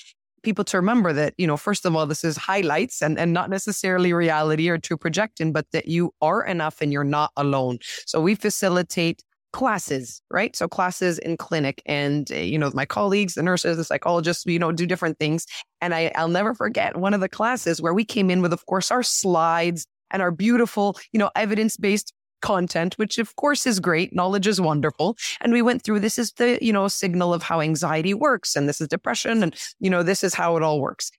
people 0.46 0.64
to 0.64 0.78
remember 0.78 1.12
that, 1.12 1.34
you 1.36 1.46
know, 1.46 1.58
first 1.58 1.84
of 1.84 1.94
all, 1.94 2.06
this 2.06 2.24
is 2.24 2.38
highlights 2.38 3.02
and, 3.02 3.18
and 3.18 3.34
not 3.34 3.50
necessarily 3.50 4.14
reality 4.14 4.70
or 4.70 4.78
true 4.78 4.96
projection, 4.96 5.52
but 5.52 5.66
that 5.72 5.88
you 5.88 6.12
are 6.22 6.42
enough 6.42 6.80
and 6.80 6.92
you're 6.92 7.04
not 7.04 7.32
alone. 7.36 7.78
So 8.06 8.20
we 8.22 8.34
facilitate 8.34 9.22
classes, 9.52 10.22
right? 10.30 10.54
So 10.54 10.68
classes 10.68 11.18
in 11.18 11.36
clinic 11.36 11.82
and, 11.84 12.30
uh, 12.30 12.36
you 12.36 12.58
know, 12.58 12.70
my 12.74 12.86
colleagues, 12.86 13.34
the 13.34 13.42
nurses, 13.42 13.76
the 13.76 13.84
psychologists, 13.84 14.46
you 14.46 14.58
know, 14.58 14.70
do 14.70 14.86
different 14.86 15.18
things. 15.18 15.46
And 15.80 15.94
I, 15.94 16.12
I'll 16.14 16.28
never 16.28 16.54
forget 16.54 16.96
one 16.96 17.14
of 17.14 17.20
the 17.20 17.28
classes 17.28 17.82
where 17.82 17.94
we 17.94 18.04
came 18.04 18.30
in 18.30 18.40
with, 18.40 18.52
of 18.52 18.64
course, 18.66 18.90
our 18.90 19.02
slides 19.02 19.86
and 20.10 20.22
our 20.22 20.30
beautiful, 20.30 20.96
you 21.12 21.18
know, 21.18 21.30
evidence 21.34 21.76
based 21.76 22.12
content, 22.40 22.94
which 22.98 23.18
of 23.18 23.34
course 23.36 23.66
is 23.66 23.80
great. 23.80 24.14
Knowledge 24.14 24.46
is 24.46 24.60
wonderful. 24.60 25.16
And 25.40 25.52
we 25.52 25.62
went 25.62 25.82
through 25.82 26.00
this 26.00 26.18
is 26.18 26.32
the, 26.32 26.58
you 26.60 26.72
know, 26.72 26.88
signal 26.88 27.32
of 27.34 27.42
how 27.42 27.60
anxiety 27.60 28.14
works. 28.14 28.56
And 28.56 28.68
this 28.68 28.80
is 28.80 28.88
depression. 28.88 29.42
And, 29.42 29.54
you 29.80 29.90
know, 29.90 30.02
this 30.02 30.22
is 30.22 30.34
how 30.34 30.56
it 30.56 30.62
all 30.62 30.80
works. 30.80 31.10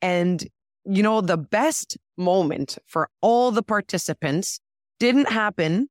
And, 0.00 0.46
you 0.84 1.02
know, 1.02 1.20
the 1.20 1.36
best 1.36 1.96
moment 2.16 2.78
for 2.86 3.08
all 3.20 3.50
the 3.50 3.62
participants 3.62 4.60
didn't 4.98 5.28
happen 5.28 5.88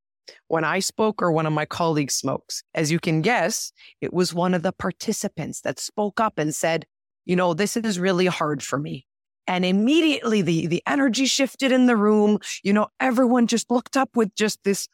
when 0.47 0.63
I 0.63 0.79
spoke 0.79 1.21
or 1.21 1.31
one 1.31 1.45
of 1.45 1.53
my 1.53 1.65
colleagues 1.65 2.15
smokes. 2.15 2.63
As 2.73 2.91
you 2.91 2.99
can 2.99 3.21
guess, 3.21 3.71
it 4.01 4.13
was 4.13 4.33
one 4.33 4.53
of 4.53 4.63
the 4.63 4.71
participants 4.71 5.61
that 5.61 5.79
spoke 5.79 6.19
up 6.19 6.37
and 6.37 6.53
said, 6.53 6.85
you 7.25 7.35
know, 7.35 7.53
this 7.53 7.77
is 7.77 7.99
really 7.99 8.25
hard 8.27 8.63
for 8.63 8.79
me. 8.79 9.05
And 9.47 9.65
immediately 9.65 10.41
the, 10.41 10.67
the 10.67 10.83
energy 10.85 11.25
shifted 11.25 11.71
in 11.71 11.87
the 11.87 11.95
room. 11.95 12.39
You 12.63 12.73
know, 12.73 12.87
everyone 12.99 13.47
just 13.47 13.71
looked 13.71 13.97
up 13.97 14.15
with 14.15 14.33
just 14.35 14.63
this 14.63 14.87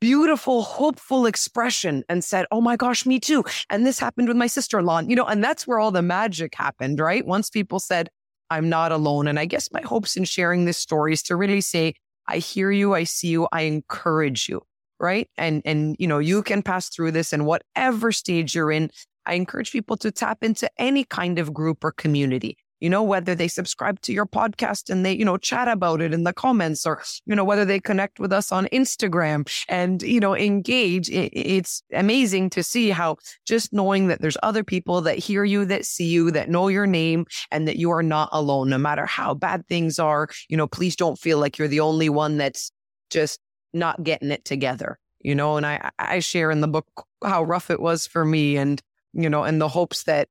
beautiful, 0.00 0.62
hopeful 0.62 1.26
expression 1.26 2.04
and 2.08 2.22
said, 2.22 2.46
Oh 2.50 2.60
my 2.60 2.76
gosh, 2.76 3.04
me 3.04 3.18
too. 3.18 3.44
And 3.70 3.84
this 3.84 3.98
happened 3.98 4.28
with 4.28 4.36
my 4.36 4.46
sister 4.46 4.78
in 4.78 4.86
law. 4.86 5.00
You 5.00 5.16
know, 5.16 5.26
and 5.26 5.42
that's 5.42 5.66
where 5.66 5.78
all 5.78 5.90
the 5.90 6.02
magic 6.02 6.54
happened, 6.54 7.00
right? 7.00 7.26
Once 7.26 7.50
people 7.50 7.80
said, 7.80 8.08
I'm 8.50 8.68
not 8.68 8.92
alone. 8.92 9.26
And 9.28 9.38
I 9.38 9.44
guess 9.44 9.70
my 9.72 9.82
hopes 9.82 10.16
in 10.16 10.24
sharing 10.24 10.64
this 10.64 10.78
story 10.78 11.12
is 11.12 11.22
to 11.24 11.36
really 11.36 11.60
say, 11.60 11.94
I 12.26 12.38
hear 12.38 12.70
you. 12.70 12.94
I 12.94 13.04
see 13.04 13.28
you. 13.28 13.48
I 13.52 13.62
encourage 13.62 14.48
you. 14.48 14.62
Right. 15.00 15.28
And, 15.36 15.62
and, 15.64 15.96
you 15.98 16.08
know, 16.08 16.18
you 16.18 16.42
can 16.42 16.62
pass 16.62 16.88
through 16.88 17.12
this 17.12 17.32
and 17.32 17.46
whatever 17.46 18.10
stage 18.10 18.54
you're 18.54 18.72
in. 18.72 18.90
I 19.26 19.34
encourage 19.34 19.70
people 19.70 19.96
to 19.98 20.10
tap 20.10 20.38
into 20.42 20.68
any 20.76 21.04
kind 21.04 21.38
of 21.38 21.54
group 21.54 21.84
or 21.84 21.92
community 21.92 22.56
you 22.80 22.90
know, 22.90 23.02
whether 23.02 23.34
they 23.34 23.48
subscribe 23.48 24.00
to 24.02 24.12
your 24.12 24.26
podcast 24.26 24.90
and 24.90 25.04
they, 25.04 25.12
you 25.12 25.24
know, 25.24 25.36
chat 25.36 25.68
about 25.68 26.00
it 26.00 26.12
in 26.12 26.24
the 26.24 26.32
comments 26.32 26.86
or, 26.86 27.02
you 27.26 27.34
know, 27.34 27.44
whether 27.44 27.64
they 27.64 27.80
connect 27.80 28.20
with 28.20 28.32
us 28.32 28.52
on 28.52 28.66
Instagram 28.66 29.48
and, 29.68 30.02
you 30.02 30.20
know, 30.20 30.36
engage. 30.36 31.08
It's 31.10 31.82
amazing 31.92 32.50
to 32.50 32.62
see 32.62 32.90
how 32.90 33.16
just 33.46 33.72
knowing 33.72 34.08
that 34.08 34.20
there's 34.20 34.36
other 34.42 34.64
people 34.64 35.00
that 35.02 35.18
hear 35.18 35.44
you, 35.44 35.64
that 35.66 35.84
see 35.84 36.06
you, 36.06 36.30
that 36.30 36.48
know 36.48 36.68
your 36.68 36.86
name 36.86 37.26
and 37.50 37.66
that 37.66 37.76
you 37.76 37.90
are 37.90 38.02
not 38.02 38.28
alone, 38.32 38.70
no 38.70 38.78
matter 38.78 39.06
how 39.06 39.34
bad 39.34 39.66
things 39.66 39.98
are. 39.98 40.28
You 40.48 40.56
know, 40.56 40.66
please 40.66 40.96
don't 40.96 41.18
feel 41.18 41.38
like 41.38 41.58
you're 41.58 41.68
the 41.68 41.80
only 41.80 42.08
one 42.08 42.38
that's 42.38 42.70
just 43.10 43.40
not 43.72 44.02
getting 44.02 44.30
it 44.30 44.44
together, 44.44 44.98
you 45.20 45.34
know, 45.34 45.56
and 45.56 45.66
I, 45.66 45.90
I 45.98 46.20
share 46.20 46.50
in 46.50 46.60
the 46.60 46.68
book 46.68 46.86
how 47.22 47.42
rough 47.42 47.70
it 47.70 47.80
was 47.80 48.06
for 48.06 48.24
me 48.24 48.56
and, 48.56 48.80
you 49.12 49.28
know, 49.28 49.44
and 49.44 49.60
the 49.60 49.68
hopes 49.68 50.04
that 50.04 50.28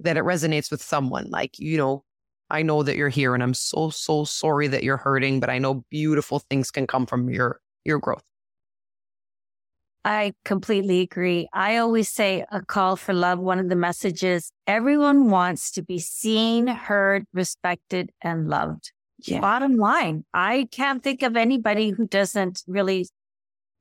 that 0.00 0.16
it 0.16 0.24
resonates 0.24 0.70
with 0.70 0.82
someone. 0.82 1.30
Like, 1.30 1.58
you 1.58 1.76
know, 1.76 2.04
I 2.50 2.62
know 2.62 2.82
that 2.82 2.96
you're 2.96 3.08
here 3.08 3.34
and 3.34 3.42
I'm 3.42 3.54
so, 3.54 3.90
so 3.90 4.24
sorry 4.24 4.66
that 4.68 4.82
you're 4.82 4.96
hurting, 4.96 5.40
but 5.40 5.50
I 5.50 5.58
know 5.58 5.84
beautiful 5.90 6.40
things 6.40 6.70
can 6.70 6.86
come 6.86 7.06
from 7.06 7.30
your, 7.30 7.60
your 7.84 7.98
growth. 7.98 8.24
I 10.04 10.32
completely 10.44 11.00
agree. 11.00 11.48
I 11.52 11.76
always 11.76 12.08
say 12.08 12.44
a 12.50 12.62
call 12.62 12.96
for 12.96 13.12
love. 13.12 13.38
One 13.38 13.58
of 13.58 13.68
the 13.68 13.76
messages 13.76 14.50
everyone 14.66 15.30
wants 15.30 15.70
to 15.72 15.82
be 15.82 15.98
seen, 15.98 16.66
heard, 16.66 17.26
respected, 17.34 18.10
and 18.22 18.48
loved. 18.48 18.92
Yeah. 19.22 19.40
Bottom 19.40 19.76
line, 19.76 20.24
I 20.32 20.68
can't 20.72 21.02
think 21.02 21.22
of 21.22 21.36
anybody 21.36 21.90
who 21.90 22.06
doesn't 22.06 22.62
really 22.66 23.08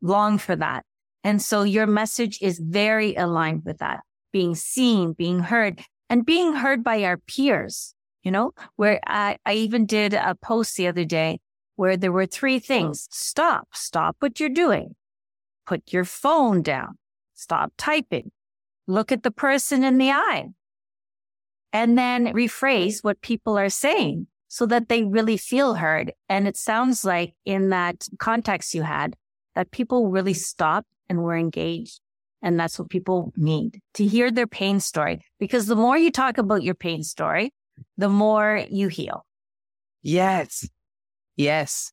long 0.02 0.38
for 0.38 0.58
that. 0.58 0.84
And 1.24 1.42
so 1.42 1.64
your 1.64 1.88
message 1.88 2.40
is 2.42 2.60
very 2.60 3.16
aligned 3.16 3.64
with 3.66 3.78
that 3.78 4.02
being 4.34 4.56
seen, 4.56 5.14
being 5.14 5.40
heard 5.40 5.82
and 6.10 6.26
being 6.26 6.54
heard 6.54 6.84
by 6.84 7.04
our 7.04 7.18
peers, 7.18 7.94
you 8.24 8.32
know, 8.32 8.52
where 8.76 9.00
I, 9.06 9.38
I 9.46 9.54
even 9.54 9.86
did 9.86 10.14
a 10.14 10.36
post 10.36 10.76
the 10.76 10.88
other 10.88 11.06
day 11.06 11.40
where 11.76 11.96
there 11.96 12.12
were 12.12 12.26
three 12.26 12.60
things. 12.60 13.08
Stop, 13.12 13.70
stop 13.74 14.18
what 14.20 14.40
you're 14.40 14.50
doing. 14.50 14.96
Put 15.66 15.94
your 15.94 16.04
phone 16.04 16.62
down. 16.62 16.98
Stop 17.36 17.72
typing. 17.78 18.32
Look 18.88 19.12
at 19.12 19.24
the 19.24 19.32
person 19.32 19.84
in 19.84 19.98
the 19.98 20.12
eye. 20.12 20.48
And 21.72 21.98
then 21.98 22.34
rephrase 22.34 23.04
what 23.04 23.22
people 23.22 23.58
are 23.58 23.70
saying 23.70 24.28
so 24.48 24.66
that 24.66 24.90
they 24.90 25.04
really 25.04 25.38
feel 25.38 25.76
heard. 25.76 26.12
And 26.28 26.48
it 26.48 26.58
sounds 26.58 27.06
like 27.06 27.36
in 27.46 27.70
that 27.70 28.08
context 28.18 28.74
you 28.74 28.82
had 28.82 29.16
that 29.56 29.72
people 29.72 30.10
really 30.10 30.34
stopped 30.34 30.88
and 31.08 31.22
were 31.22 31.38
engaged. 31.38 32.02
And 32.42 32.60
that's 32.60 32.80
what 32.80 32.90
people 32.90 33.34
need 33.36 33.82
to 33.96 34.06
hear 34.06 34.32
their 34.32 34.48
pain 34.48 34.80
story. 34.80 35.20
Because 35.40 35.68
the 35.68 35.76
more 35.76 35.98
you 35.98 36.12
talk 36.12 36.38
about 36.38 36.64
your 36.64 36.76
pain 36.76 37.04
story, 37.04 37.54
the 37.98 38.10
more 38.10 38.66
you 38.70 38.88
heal. 38.88 39.26
Yes. 40.02 40.68
Yes. 41.36 41.92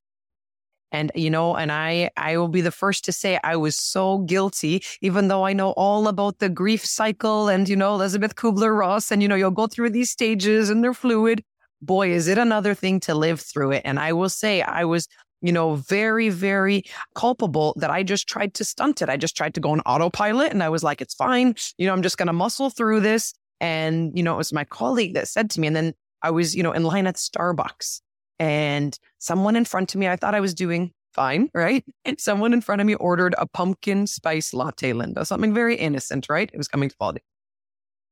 And, 0.93 1.11
you 1.17 1.31
know, 1.31 1.57
and 1.57 1.73
I, 1.73 2.11
I 2.17 2.37
will 2.37 2.49
be 2.49 2.61
the 2.61 2.71
first 2.71 3.05
to 3.07 3.13
say 3.13 3.41
I 3.43 3.57
was 3.57 3.75
so 3.77 4.19
guilty, 4.19 4.83
even 5.01 5.27
though 5.29 5.45
I 5.45 5.53
know 5.53 5.71
all 5.73 6.07
about 6.07 6.39
the 6.39 6.49
grief 6.49 6.87
cycle 6.87 7.49
and, 7.49 7.69
you 7.69 7.75
know, 7.75 7.95
Elisabeth 7.95 8.37
Kübler-Ross 8.37 9.11
and, 9.11 9.21
you 9.21 9.29
know, 9.29 9.35
you'll 9.35 9.51
go 9.51 9.67
through 9.67 9.91
these 9.91 10.11
stages 10.11 10.71
and 10.71 10.83
they're 10.83 10.95
fluid. 10.95 11.43
Boy, 11.83 12.11
is 12.11 12.29
it 12.29 12.39
another 12.39 12.73
thing 12.73 13.01
to 13.01 13.15
live 13.15 13.41
through 13.41 13.73
it. 13.73 13.83
And 13.85 13.99
I 13.99 14.13
will 14.13 14.29
say 14.29 14.63
I 14.63 14.85
was 14.85 15.09
you 15.47 15.53
know, 15.53 15.77
very, 15.77 16.29
very 16.29 16.83
culpable 17.15 17.73
that 17.77 17.89
I 17.89 18.03
just 18.03 18.29
tried 18.29 18.53
to 18.55 18.65
stunt 18.65 19.01
it. 19.01 19.09
I 19.09 19.17
just 19.17 19.37
tried 19.37 19.55
to 19.55 19.61
go 19.61 19.71
on 19.71 19.81
autopilot 19.81 20.51
and 20.53 20.61
I 20.61 20.69
was 20.69 20.83
like, 20.83 21.01
it's 21.01 21.15
fine. 21.15 21.55
You 21.79 21.87
know, 21.87 21.93
I'm 21.93 22.03
just 22.03 22.19
going 22.19 22.27
to 22.27 22.33
muscle 22.33 22.69
through 22.69 23.01
this. 23.01 23.33
And, 23.61 24.11
you 24.17 24.25
know, 24.25 24.35
it 24.35 24.39
was 24.39 24.53
my 24.53 24.65
colleague 24.65 25.15
that 25.15 25.29
said 25.29 25.49
to 25.51 25.61
me, 25.61 25.69
and 25.69 25.77
then 25.77 25.95
I 26.21 26.31
was, 26.31 26.55
you 26.55 26.63
know, 26.63 26.73
in 26.73 26.83
line 26.83 27.07
at 27.07 27.15
Starbucks 27.15 28.01
and 28.39 28.99
someone 29.19 29.57
in 29.57 29.65
front 29.65 29.95
of 29.95 30.01
me, 30.01 30.09
I 30.09 30.17
thought 30.17 30.35
I 30.35 30.41
was 30.41 30.53
doing 30.53 30.93
fine, 31.15 31.49
right? 31.55 31.85
And 32.05 32.21
someone 32.21 32.53
in 32.53 32.61
front 32.61 32.81
of 32.81 32.87
me 32.87 32.97
ordered 32.97 33.35
a 33.39 33.47
pumpkin 33.47 34.07
spice 34.07 34.53
latte, 34.53 34.93
Linda, 34.93 35.25
something 35.25 35.55
very 35.55 35.77
innocent, 35.77 36.27
right? 36.29 36.51
It 36.53 36.59
was 36.59 36.69
coming 36.69 36.91
to 36.91 36.97
quality. 36.97 37.23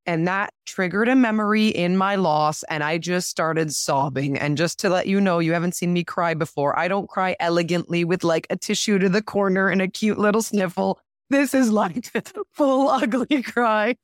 And 0.07 0.27
that 0.29 0.53
triggered 0.67 1.09
a 1.09 1.17
memory 1.17 1.69
in 1.69 1.97
my 1.97 2.17
loss. 2.17 2.63
And 2.65 2.83
I 2.83 2.99
just 2.99 3.29
started 3.29 3.73
sobbing. 3.75 4.39
And 4.39 4.57
just 4.57 4.79
to 4.81 4.89
let 4.89 5.07
you 5.07 5.21
know, 5.21 5.39
you 5.39 5.53
haven't 5.53 5.75
seen 5.75 5.93
me 5.93 6.05
cry 6.05 6.35
before. 6.35 6.79
I 6.79 6.89
don't 6.89 7.09
cry 7.09 7.37
elegantly 7.41 8.05
with 8.05 8.25
like 8.25 8.47
a 8.51 8.57
tissue 8.57 8.99
to 8.99 9.09
the 9.09 9.23
corner 9.23 9.69
and 9.69 9.81
a 9.81 9.89
cute 9.89 10.19
little 10.19 10.43
sniffle. 10.43 11.01
This 11.31 11.55
is 11.55 11.71
like 11.71 12.11
full 12.53 12.89
ugly 12.89 13.43
cry, 13.43 13.97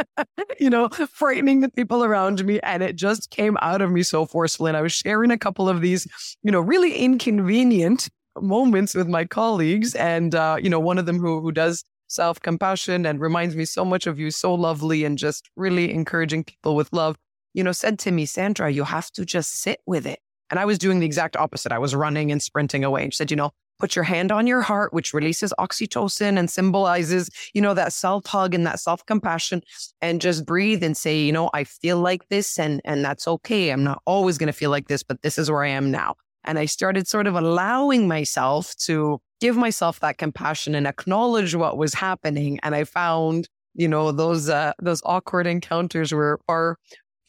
you 0.58 0.68
know, 0.68 0.88
frightening 0.88 1.60
the 1.60 1.70
people 1.70 2.02
around 2.02 2.44
me. 2.44 2.58
And 2.60 2.82
it 2.82 2.96
just 2.96 3.30
came 3.30 3.56
out 3.62 3.80
of 3.80 3.92
me 3.92 4.02
so 4.02 4.26
forcefully. 4.26 4.70
And 4.70 4.76
I 4.76 4.82
was 4.82 4.92
sharing 4.92 5.30
a 5.30 5.38
couple 5.38 5.68
of 5.68 5.80
these, 5.80 6.06
you 6.42 6.50
know, 6.50 6.60
really 6.60 6.96
inconvenient 6.96 8.08
moments 8.40 8.94
with 8.94 9.06
my 9.06 9.24
colleagues. 9.24 9.94
And, 9.94 10.34
uh, 10.34 10.56
you 10.60 10.68
know, 10.68 10.80
one 10.80 10.98
of 10.98 11.06
them 11.06 11.20
who, 11.20 11.40
who 11.40 11.52
does 11.52 11.84
self 12.08 12.40
compassion 12.40 13.06
and 13.06 13.20
reminds 13.20 13.56
me 13.56 13.64
so 13.64 13.84
much 13.84 14.06
of 14.06 14.18
you, 14.18 14.30
so 14.30 14.54
lovely 14.54 15.04
and 15.04 15.18
just 15.18 15.50
really 15.56 15.92
encouraging 15.92 16.44
people 16.44 16.76
with 16.76 16.92
love, 16.92 17.16
you 17.52 17.64
know, 17.64 17.72
said 17.72 17.98
to 18.00 18.10
me, 18.10 18.26
Sandra, 18.26 18.70
you 18.70 18.84
have 18.84 19.10
to 19.12 19.24
just 19.24 19.60
sit 19.60 19.80
with 19.86 20.06
it. 20.06 20.20
And 20.50 20.60
I 20.60 20.64
was 20.64 20.78
doing 20.78 21.00
the 21.00 21.06
exact 21.06 21.36
opposite. 21.36 21.72
I 21.72 21.78
was 21.78 21.94
running 21.94 22.30
and 22.30 22.42
sprinting 22.42 22.84
away. 22.84 23.02
And 23.02 23.12
she 23.12 23.16
said, 23.16 23.30
you 23.30 23.36
know, 23.36 23.50
put 23.78 23.96
your 23.96 24.04
hand 24.04 24.30
on 24.30 24.46
your 24.46 24.62
heart, 24.62 24.92
which 24.92 25.12
releases 25.12 25.52
oxytocin 25.58 26.38
and 26.38 26.50
symbolizes, 26.50 27.30
you 27.54 27.60
know, 27.60 27.74
that 27.74 27.92
self 27.92 28.26
hug 28.26 28.54
and 28.54 28.66
that 28.66 28.80
self 28.80 29.04
compassion 29.06 29.62
and 30.00 30.20
just 30.20 30.46
breathe 30.46 30.82
and 30.82 30.96
say, 30.96 31.18
you 31.20 31.32
know, 31.32 31.50
I 31.54 31.64
feel 31.64 31.98
like 31.98 32.28
this 32.28 32.58
and, 32.58 32.80
and 32.84 33.04
that's 33.04 33.26
okay. 33.26 33.70
I'm 33.70 33.84
not 33.84 34.00
always 34.06 34.38
going 34.38 34.48
to 34.48 34.52
feel 34.52 34.70
like 34.70 34.88
this, 34.88 35.02
but 35.02 35.22
this 35.22 35.38
is 35.38 35.50
where 35.50 35.64
I 35.64 35.68
am 35.68 35.90
now. 35.90 36.14
And 36.44 36.58
I 36.58 36.66
started 36.66 37.06
sort 37.08 37.26
of 37.26 37.34
allowing 37.34 38.06
myself 38.08 38.74
to 38.86 39.20
give 39.40 39.56
myself 39.56 40.00
that 40.00 40.18
compassion 40.18 40.74
and 40.74 40.86
acknowledge 40.86 41.54
what 41.54 41.76
was 41.76 41.94
happening. 41.94 42.58
And 42.62 42.74
I 42.74 42.84
found, 42.84 43.48
you 43.74 43.88
know, 43.88 44.12
those 44.12 44.48
uh, 44.48 44.72
those 44.80 45.02
awkward 45.04 45.46
encounters 45.46 46.12
were 46.12 46.40
far 46.46 46.76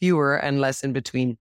fewer 0.00 0.36
and 0.36 0.60
less 0.60 0.84
in 0.84 0.92
between. 0.92 1.38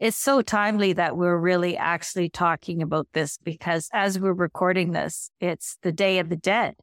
It's 0.00 0.16
so 0.16 0.42
timely 0.42 0.92
that 0.94 1.16
we're 1.16 1.38
really 1.38 1.76
actually 1.76 2.28
talking 2.28 2.82
about 2.82 3.06
this 3.12 3.38
because 3.38 3.88
as 3.92 4.18
we're 4.18 4.32
recording 4.32 4.90
this, 4.90 5.30
it's 5.40 5.78
the 5.82 5.92
Day 5.92 6.18
of 6.18 6.28
the 6.28 6.36
Dead. 6.36 6.74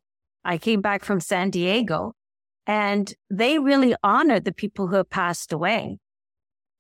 I 0.46 0.58
came 0.58 0.80
back 0.80 1.04
from 1.04 1.20
San 1.20 1.50
Diego 1.50 2.14
and 2.66 3.14
they 3.30 3.60
really 3.60 3.94
honor 4.04 4.40
the 4.40 4.54
people 4.54 4.88
who 4.88 4.96
have 4.96 5.10
passed 5.10 5.52
away 5.52 5.98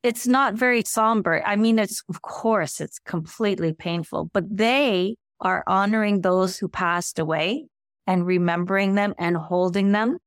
it's 0.03 0.27
not 0.27 0.53
very 0.53 0.83
somber. 0.83 1.43
I 1.45 1.55
mean, 1.55 1.79
it's, 1.79 2.03
of 2.09 2.21
course, 2.21 2.79
it's 2.79 2.99
completely 2.99 3.73
painful, 3.73 4.29
but 4.33 4.45
they 4.49 5.15
are 5.41 5.63
honoring 5.67 6.21
those 6.21 6.57
who 6.57 6.67
passed 6.67 7.19
away 7.19 7.67
and 8.07 8.25
remembering 8.25 8.95
them 8.95 9.13
and 9.17 9.35
holding 9.37 9.91
them. 9.91 10.17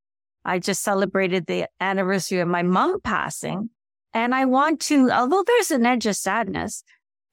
I 0.44 0.58
just 0.58 0.82
celebrated 0.82 1.46
the 1.46 1.66
anniversary 1.80 2.40
of 2.40 2.48
my 2.48 2.62
mom 2.62 3.00
passing. 3.00 3.70
And 4.14 4.34
I 4.34 4.44
want 4.44 4.80
to, 4.82 5.10
although 5.10 5.44
there's 5.46 5.70
an 5.70 5.86
edge 5.86 6.06
of 6.06 6.16
sadness 6.16 6.84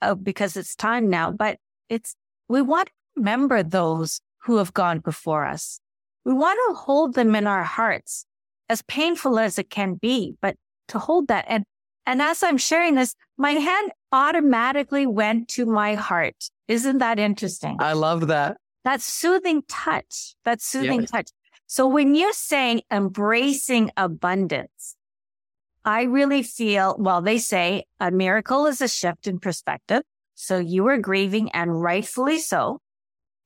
uh, 0.02 0.16
because 0.16 0.56
it's 0.56 0.76
time 0.76 1.10
now, 1.10 1.32
but 1.32 1.58
it's, 1.90 2.16
we 2.48 2.62
want 2.62 2.88
to 2.88 2.94
remember 3.18 3.64
those 3.64 4.22
who 4.44 4.58
have 4.58 4.74
gone 4.74 5.00
before 5.00 5.46
us. 5.46 5.82
We 6.24 6.34
want 6.34 6.60
to 6.70 6.76
hold 6.76 7.16
them 7.16 7.36
in 7.36 7.48
our 7.48 7.64
hearts, 7.64 8.26
as 8.70 8.82
painful 8.84 9.40
as 9.40 9.60
it 9.60 9.70
can 9.70 9.96
be, 9.96 10.36
but 10.42 10.56
to 10.90 11.00
hold 11.00 11.28
that. 11.28 11.46
And 11.48 11.66
and 12.10 12.24
as 12.24 12.42
I'm 12.42 12.58
sharing 12.58 12.96
this, 12.96 13.14
my 13.38 13.52
hand 13.52 13.92
automatically 14.12 15.06
went 15.06 15.48
to 15.50 15.68
my 15.68 15.94
heart. 15.94 16.50
Isn't 16.68 16.98
that 16.98 17.20
interesting? 17.20 17.78
I 17.80 17.94
love 17.94 18.30
that. 18.30 18.58
That 18.84 19.00
soothing 19.00 19.62
touch. 19.70 20.34
That 20.44 20.60
soothing 20.60 21.02
yes. 21.02 21.12
touch. 21.12 21.30
So 21.68 21.88
when 21.88 22.16
you're 22.16 22.34
saying 22.34 22.82
embracing 22.92 23.92
abundance, 23.96 24.96
I 25.86 26.02
really 26.02 26.42
feel, 26.42 26.96
well, 26.98 27.22
they 27.22 27.38
say 27.38 27.84
a 28.00 28.10
miracle 28.10 28.66
is 28.66 28.82
a 28.82 28.88
shift 28.88 29.28
in 29.28 29.38
perspective. 29.38 30.02
So 30.34 30.58
you 30.58 30.86
were 30.86 30.98
grieving 30.98 31.52
and 31.52 31.80
rightfully 31.80 32.40
so. 32.40 32.80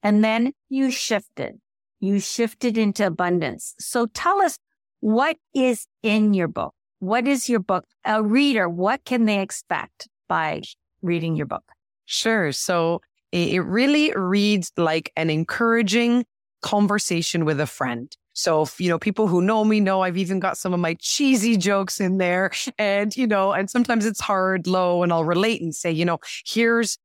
And 0.01 0.23
then 0.23 0.53
you 0.69 0.89
shifted. 0.89 1.59
You 1.99 2.21
shifted 2.21 2.77
into 2.77 3.05
abundance. 3.05 3.75
So 3.77 4.05
tell 4.05 4.41
us 4.41 4.57
what 5.01 5.35
is 5.53 5.85
in 6.01 6.33
your 6.33 6.47
book? 6.47 6.73
What 7.03 7.27
is 7.27 7.49
your 7.49 7.59
book? 7.59 7.83
A 8.05 8.23
reader, 8.23 8.69
what 8.69 9.03
can 9.03 9.25
they 9.25 9.41
expect 9.41 10.07
by 10.29 10.61
reading 11.01 11.35
your 11.35 11.45
book? 11.45 11.65
Sure. 12.05 12.53
So 12.53 13.01
it 13.33 13.61
really 13.65 14.13
reads 14.15 14.71
like 14.77 15.11
an 15.17 15.29
encouraging 15.29 16.23
conversation 16.61 17.43
with 17.43 17.59
a 17.59 17.67
friend. 17.67 18.09
So, 18.31 18.65
you 18.77 18.87
know, 18.87 18.97
people 18.97 19.27
who 19.27 19.41
know 19.41 19.65
me 19.65 19.81
know 19.81 19.99
I've 19.99 20.15
even 20.15 20.39
got 20.39 20.57
some 20.57 20.73
of 20.73 20.79
my 20.79 20.95
cheesy 21.01 21.57
jokes 21.57 21.99
in 21.99 22.19
there. 22.19 22.51
And, 22.77 23.13
you 23.17 23.27
know, 23.27 23.51
and 23.51 23.69
sometimes 23.69 24.05
it's 24.05 24.21
hard, 24.21 24.65
low, 24.65 25.03
and 25.03 25.11
I'll 25.11 25.25
relate 25.25 25.61
and 25.61 25.75
say, 25.75 25.91
you 25.91 26.05
know, 26.05 26.19
here's, 26.45 26.97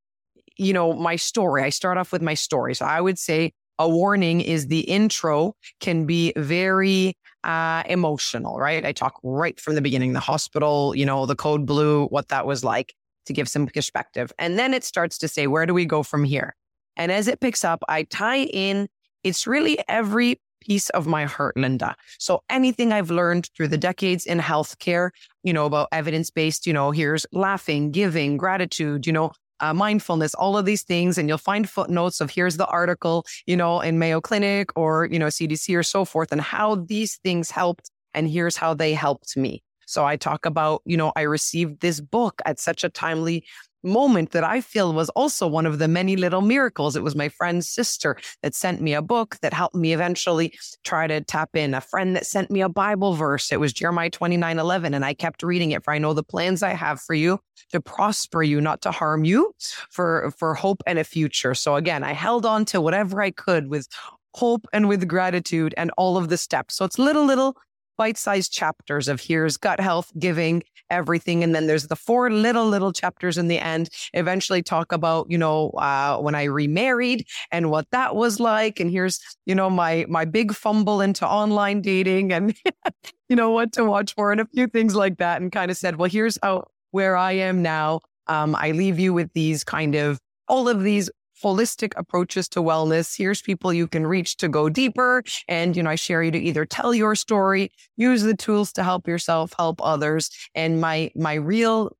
you 0.57 0.71
know, 0.71 0.93
my 0.93 1.17
story. 1.17 1.61
I 1.61 1.71
start 1.71 1.97
off 1.97 2.13
with 2.13 2.21
my 2.21 2.35
story. 2.35 2.73
So 2.73 2.85
I 2.85 3.01
would 3.01 3.19
say 3.19 3.51
a 3.77 3.89
warning 3.89 4.39
is 4.39 4.67
the 4.67 4.79
intro 4.79 5.55
can 5.81 6.05
be 6.05 6.31
very 6.37 7.17
uh, 7.43 7.83
emotional, 7.87 8.57
right? 8.57 8.85
I 8.85 8.91
talk 8.91 9.19
right 9.23 9.59
from 9.59 9.75
the 9.75 9.81
beginning, 9.81 10.13
the 10.13 10.19
hospital, 10.19 10.95
you 10.95 11.05
know, 11.05 11.25
the 11.25 11.35
code 11.35 11.65
blue, 11.65 12.07
what 12.07 12.29
that 12.29 12.45
was 12.45 12.63
like 12.63 12.93
to 13.25 13.33
give 13.33 13.47
some 13.47 13.67
perspective. 13.67 14.31
And 14.37 14.57
then 14.57 14.73
it 14.73 14.83
starts 14.83 15.17
to 15.19 15.27
say, 15.27 15.47
where 15.47 15.65
do 15.65 15.73
we 15.73 15.85
go 15.85 16.03
from 16.03 16.23
here? 16.23 16.55
And 16.97 17.11
as 17.11 17.27
it 17.27 17.39
picks 17.39 17.63
up, 17.63 17.83
I 17.87 18.03
tie 18.03 18.43
in, 18.43 18.89
it's 19.23 19.47
really 19.47 19.79
every 19.87 20.41
piece 20.61 20.89
of 20.89 21.07
my 21.07 21.25
heart, 21.25 21.55
Linda. 21.55 21.95
So 22.17 22.43
anything 22.49 22.91
I've 22.91 23.11
learned 23.11 23.49
through 23.55 23.69
the 23.69 23.77
decades 23.77 24.25
in 24.25 24.39
healthcare, 24.39 25.11
you 25.43 25.53
know, 25.53 25.65
about 25.65 25.87
evidence 25.91 26.29
based, 26.29 26.67
you 26.67 26.73
know, 26.73 26.91
here's 26.91 27.25
laughing, 27.31 27.91
giving, 27.91 28.35
gratitude, 28.35 29.07
you 29.07 29.13
know, 29.13 29.31
uh, 29.59 29.73
mindfulness, 29.73 30.33
all 30.33 30.57
of 30.57 30.65
these 30.65 30.83
things. 30.83 31.17
And 31.17 31.27
you'll 31.27 31.37
find 31.37 31.69
footnotes 31.69 32.21
of 32.21 32.29
here's 32.29 32.57
the 32.57 32.67
article, 32.67 33.25
you 33.45 33.57
know, 33.57 33.81
in 33.81 33.99
Mayo 33.99 34.21
Clinic 34.21 34.69
or, 34.75 35.07
you 35.11 35.19
know, 35.19 35.27
CDC 35.27 35.75
or 35.77 35.83
so 35.83 36.05
forth, 36.05 36.31
and 36.31 36.41
how 36.41 36.75
these 36.75 37.17
things 37.23 37.51
helped. 37.51 37.91
And 38.13 38.29
here's 38.29 38.57
how 38.57 38.73
they 38.73 38.93
helped 38.93 39.37
me. 39.37 39.63
So 39.85 40.05
I 40.05 40.17
talk 40.17 40.45
about, 40.45 40.83
you 40.85 40.97
know, 40.97 41.11
I 41.15 41.21
received 41.21 41.81
this 41.81 41.99
book 41.99 42.41
at 42.45 42.59
such 42.59 42.83
a 42.83 42.89
timely 42.89 43.43
moment 43.83 44.31
that 44.31 44.43
I 44.43 44.61
feel 44.61 44.93
was 44.93 45.09
also 45.09 45.47
one 45.47 45.65
of 45.65 45.79
the 45.79 45.87
many 45.87 46.15
little 46.15 46.41
miracles. 46.41 46.95
It 46.95 47.03
was 47.03 47.15
my 47.15 47.29
friend's 47.29 47.69
sister 47.69 48.17
that 48.43 48.55
sent 48.55 48.81
me 48.81 48.93
a 48.93 49.01
book 49.01 49.37
that 49.41 49.53
helped 49.53 49.75
me 49.75 49.93
eventually 49.93 50.53
try 50.83 51.07
to 51.07 51.21
tap 51.21 51.55
in. 51.55 51.73
A 51.73 51.81
friend 51.81 52.15
that 52.15 52.25
sent 52.25 52.51
me 52.51 52.61
a 52.61 52.69
Bible 52.69 53.13
verse. 53.13 53.51
It 53.51 53.59
was 53.59 53.73
Jeremiah 53.73 54.09
29 54.09 54.59
11. 54.59 54.93
And 54.93 55.05
I 55.05 55.13
kept 55.13 55.43
reading 55.43 55.71
it 55.71 55.83
for 55.83 55.93
I 55.93 55.97
know 55.97 56.13
the 56.13 56.23
plans 56.23 56.63
I 56.63 56.73
have 56.73 56.99
for 57.01 57.13
you 57.13 57.39
to 57.71 57.81
prosper 57.81 58.43
you, 58.43 58.61
not 58.61 58.81
to 58.81 58.91
harm 58.91 59.23
you, 59.23 59.53
for, 59.89 60.31
for 60.37 60.55
hope 60.55 60.81
and 60.85 60.99
a 60.99 61.03
future. 61.03 61.53
So 61.53 61.75
again, 61.75 62.03
I 62.03 62.13
held 62.13 62.45
on 62.45 62.65
to 62.65 62.81
whatever 62.81 63.21
I 63.21 63.31
could 63.31 63.69
with 63.69 63.87
hope 64.35 64.67
and 64.73 64.87
with 64.87 65.07
gratitude 65.07 65.73
and 65.77 65.91
all 65.97 66.17
of 66.17 66.29
the 66.29 66.37
steps. 66.37 66.75
So 66.75 66.85
it's 66.85 66.99
little, 66.99 67.25
little 67.25 67.57
bite 67.99 68.17
sized 68.17 68.53
chapters 68.53 69.09
of 69.09 69.19
here's 69.19 69.57
gut 69.57 69.81
health, 69.81 70.09
giving, 70.17 70.63
everything. 70.89 71.43
And 71.43 71.53
then 71.53 71.67
there's 71.67 71.87
the 71.87 71.97
four 71.97 72.31
little, 72.31 72.65
little 72.65 72.93
chapters 72.93 73.37
in 73.37 73.49
the 73.49 73.59
end, 73.59 73.89
eventually 74.13 74.63
talk 74.63 74.93
about, 74.93 75.29
you 75.29 75.37
know, 75.37 75.71
uh, 75.71 76.17
when 76.17 76.33
I 76.33 76.45
remarried 76.45 77.27
and 77.51 77.69
what 77.69 77.87
that 77.91 78.15
was 78.15 78.39
like. 78.39 78.79
And 78.79 78.89
here's, 78.89 79.19
you 79.45 79.53
know, 79.53 79.69
my, 79.69 80.05
my 80.07 80.23
big 80.23 80.53
fumble 80.53 81.01
into 81.01 81.27
online 81.27 81.81
dating 81.81 82.31
and, 82.31 82.55
you 83.29 83.35
know, 83.35 83.51
what 83.51 83.73
to 83.73 83.83
watch 83.83 84.15
for 84.15 84.31
and 84.31 84.39
a 84.39 84.45
few 84.45 84.67
things 84.67 84.95
like 84.95 85.17
that. 85.17 85.41
And 85.41 85.51
kind 85.51 85.69
of 85.69 85.75
said, 85.75 85.97
well, 85.97 86.09
here's 86.09 86.39
how, 86.41 86.67
where 86.91 87.17
I 87.17 87.33
am 87.33 87.61
now. 87.61 87.99
Um, 88.27 88.55
I 88.55 88.71
leave 88.71 88.97
you 88.97 89.13
with 89.13 89.33
these 89.33 89.65
kind 89.65 89.95
of 89.95 90.19
all 90.47 90.69
of 90.69 90.83
these 90.83 91.09
holistic 91.43 91.93
approaches 91.95 92.49
to 92.49 92.61
wellness. 92.61 93.17
Here's 93.17 93.41
people 93.41 93.73
you 93.73 93.87
can 93.87 94.05
reach 94.05 94.37
to 94.37 94.47
go 94.47 94.69
deeper. 94.69 95.23
And, 95.47 95.75
you 95.75 95.83
know, 95.83 95.89
I 95.89 95.95
share 95.95 96.23
you 96.23 96.31
to 96.31 96.39
either 96.39 96.65
tell 96.65 96.93
your 96.93 97.15
story, 97.15 97.71
use 97.97 98.23
the 98.23 98.35
tools 98.35 98.73
to 98.73 98.83
help 98.83 99.07
yourself, 99.07 99.53
help 99.57 99.79
others. 99.83 100.29
And 100.55 100.81
my, 100.81 101.11
my 101.15 101.35
real 101.35 101.95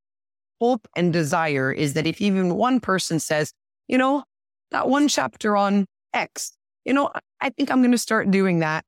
hope 0.59 0.87
and 0.95 1.13
desire 1.13 1.71
is 1.71 1.93
that 1.93 2.05
if 2.05 2.21
even 2.21 2.55
one 2.55 2.79
person 2.79 3.19
says, 3.19 3.53
you 3.87 3.97
know, 3.97 4.23
that 4.71 4.87
one 4.87 5.07
chapter 5.07 5.55
on 5.55 5.85
X, 6.13 6.51
you 6.85 6.93
know, 6.93 7.11
I 7.41 7.49
think 7.49 7.71
I'm 7.71 7.81
going 7.81 7.91
to 7.91 7.97
start 7.97 8.31
doing 8.31 8.59
that. 8.59 8.83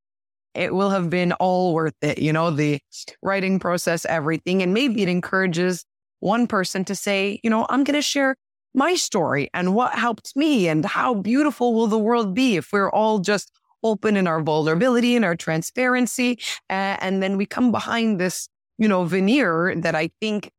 It 0.53 0.73
will 0.73 0.89
have 0.89 1.09
been 1.09 1.31
all 1.33 1.73
worth 1.73 1.95
it, 2.01 2.17
you 2.19 2.33
know, 2.33 2.51
the 2.51 2.79
writing 3.21 3.57
process, 3.57 4.05
everything. 4.05 4.61
And 4.61 4.73
maybe 4.73 5.01
it 5.01 5.07
encourages 5.07 5.85
one 6.19 6.45
person 6.45 6.83
to 6.85 6.95
say, 6.95 7.39
you 7.41 7.49
know, 7.49 7.65
I'm 7.69 7.83
going 7.83 7.95
to 7.95 8.01
share 8.01 8.35
my 8.73 8.95
story 8.95 9.49
and 9.53 9.75
what 9.75 9.93
helped 9.95 10.35
me 10.35 10.67
and 10.67 10.85
how 10.85 11.13
beautiful 11.13 11.73
will 11.73 11.87
the 11.87 11.97
world 11.97 12.33
be 12.33 12.57
if 12.57 12.71
we're 12.71 12.89
all 12.89 13.19
just 13.19 13.51
open 13.83 14.15
in 14.15 14.27
our 14.27 14.41
vulnerability 14.41 15.15
and 15.15 15.25
our 15.25 15.35
transparency. 15.35 16.39
Uh, 16.69 16.97
and 17.01 17.21
then 17.21 17.37
we 17.37 17.45
come 17.45 17.71
behind 17.71 18.19
this, 18.19 18.47
you 18.77 18.87
know, 18.87 19.03
veneer 19.03 19.73
that 19.75 19.95
I 19.95 20.11
think 20.19 20.51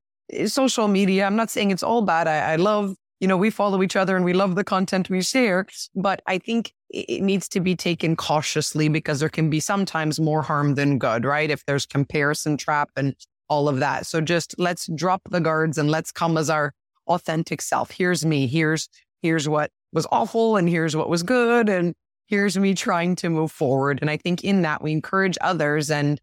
social 0.46 0.88
media, 0.88 1.24
I'm 1.26 1.36
not 1.36 1.50
saying 1.50 1.70
it's 1.70 1.82
all 1.82 2.02
bad. 2.02 2.26
I, 2.26 2.52
I 2.52 2.56
love, 2.56 2.96
you 3.20 3.28
know, 3.28 3.36
we 3.36 3.50
follow 3.50 3.82
each 3.82 3.96
other 3.96 4.16
and 4.16 4.24
we 4.24 4.32
love 4.32 4.54
the 4.56 4.64
content 4.64 5.08
we 5.08 5.22
share, 5.22 5.66
but 5.94 6.20
I 6.26 6.38
think 6.38 6.72
it 6.90 7.22
needs 7.22 7.48
to 7.50 7.60
be 7.60 7.74
taken 7.74 8.16
cautiously 8.16 8.88
because 8.88 9.20
there 9.20 9.28
can 9.28 9.48
be 9.48 9.60
sometimes 9.60 10.20
more 10.20 10.42
harm 10.42 10.74
than 10.74 10.98
good, 10.98 11.24
right? 11.24 11.50
If 11.50 11.64
there's 11.64 11.86
comparison 11.86 12.56
trap 12.56 12.90
and 12.96 13.14
all 13.48 13.68
of 13.68 13.80
that. 13.80 14.06
So 14.06 14.20
just 14.20 14.54
let's 14.58 14.88
drop 14.94 15.22
the 15.30 15.40
guards 15.40 15.78
and 15.78 15.90
let's 15.90 16.10
come 16.10 16.36
as 16.36 16.50
our 16.50 16.72
authentic 17.12 17.62
self. 17.62 17.90
Here's 17.90 18.24
me. 18.24 18.46
Here's, 18.46 18.88
here's 19.22 19.48
what 19.48 19.70
was 19.92 20.06
awful 20.10 20.56
and 20.56 20.68
here's 20.68 20.96
what 20.96 21.08
was 21.08 21.22
good. 21.22 21.68
And 21.68 21.94
here's 22.26 22.56
me 22.56 22.74
trying 22.74 23.16
to 23.16 23.30
move 23.30 23.52
forward. 23.52 23.98
And 24.00 24.10
I 24.10 24.16
think 24.16 24.44
in 24.44 24.62
that 24.62 24.82
we 24.82 24.92
encourage 24.92 25.36
others 25.40 25.90
and 25.90 26.20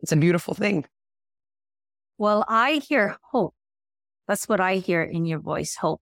it's 0.00 0.12
a 0.12 0.16
beautiful 0.16 0.54
thing. 0.54 0.84
Well, 2.18 2.44
I 2.48 2.82
hear 2.86 3.16
hope. 3.30 3.54
That's 4.28 4.48
what 4.48 4.60
I 4.60 4.76
hear 4.76 5.02
in 5.02 5.26
your 5.26 5.40
voice, 5.40 5.76
hope. 5.76 6.00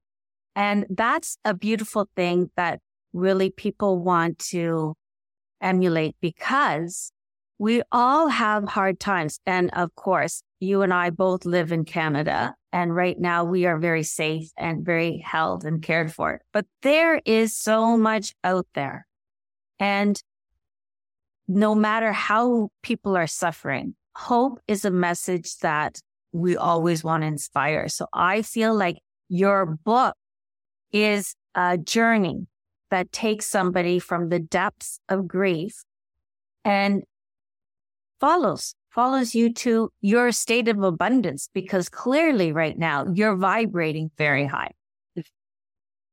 And 0.55 0.87
that's 0.91 1.39
a 1.45 1.55
beautiful 1.55 2.09
thing 2.17 2.51
that 2.57 2.81
really 3.13 3.51
people 3.51 3.99
want 3.99 4.39
to 4.51 4.95
emulate 5.61 6.17
because 6.21 7.13
we 7.59 7.83
all 7.91 8.29
have 8.29 8.69
hard 8.69 9.01
times. 9.01 9.41
And 9.47 9.71
of 9.73 9.95
course, 9.95 10.43
you 10.61 10.83
and 10.83 10.93
I 10.93 11.11
both 11.11 11.45
live 11.45 11.73
in 11.73 11.85
Canada. 11.85 12.55
And 12.73 12.95
right 12.95 13.19
now 13.19 13.45
we 13.45 13.67
are 13.67 13.79
very 13.79 14.03
safe 14.03 14.51
and 14.57 14.85
very 14.85 15.19
held 15.19 15.65
and 15.65 15.83
cared 15.83 16.13
for. 16.13 16.41
But 16.53 16.67
there 16.83 17.21
is 17.25 17.57
so 17.57 17.97
much 17.97 18.35
out 18.45 18.67
there. 18.75 19.07
And 19.79 20.21
no 21.47 21.75
matter 21.75 22.13
how 22.13 22.69
people 22.83 23.17
are 23.17 23.27
suffering, 23.27 23.95
hope 24.15 24.61
is 24.69 24.85
a 24.85 24.91
message 24.91 25.57
that 25.59 26.01
we 26.33 26.57
always 26.57 27.03
want 27.03 27.23
to 27.23 27.29
inspire. 27.29 27.89
So 27.89 28.07
I 28.13 28.43
feel 28.43 28.75
like 28.75 28.99
your 29.29 29.65
book 29.67 30.15
is 30.93 31.35
a 31.55 31.79
journey 31.79 32.47
that 32.91 33.13
takes 33.13 33.47
somebody 33.47 33.99
from 33.99 34.29
the 34.29 34.39
depths 34.39 35.01
of 35.09 35.29
grief 35.29 35.85
and 36.65 37.03
follows 38.21 38.75
follows 38.91 39.35
you 39.35 39.53
to 39.53 39.91
your 40.01 40.33
state 40.33 40.69
of 40.69 40.83
abundance 40.83 41.49
because 41.53 41.89
clearly 41.89 42.53
right 42.53 42.79
now 42.79 43.07
you're 43.13 43.37
vibrating 43.37 44.11
very 44.19 44.47
high. 44.47 44.73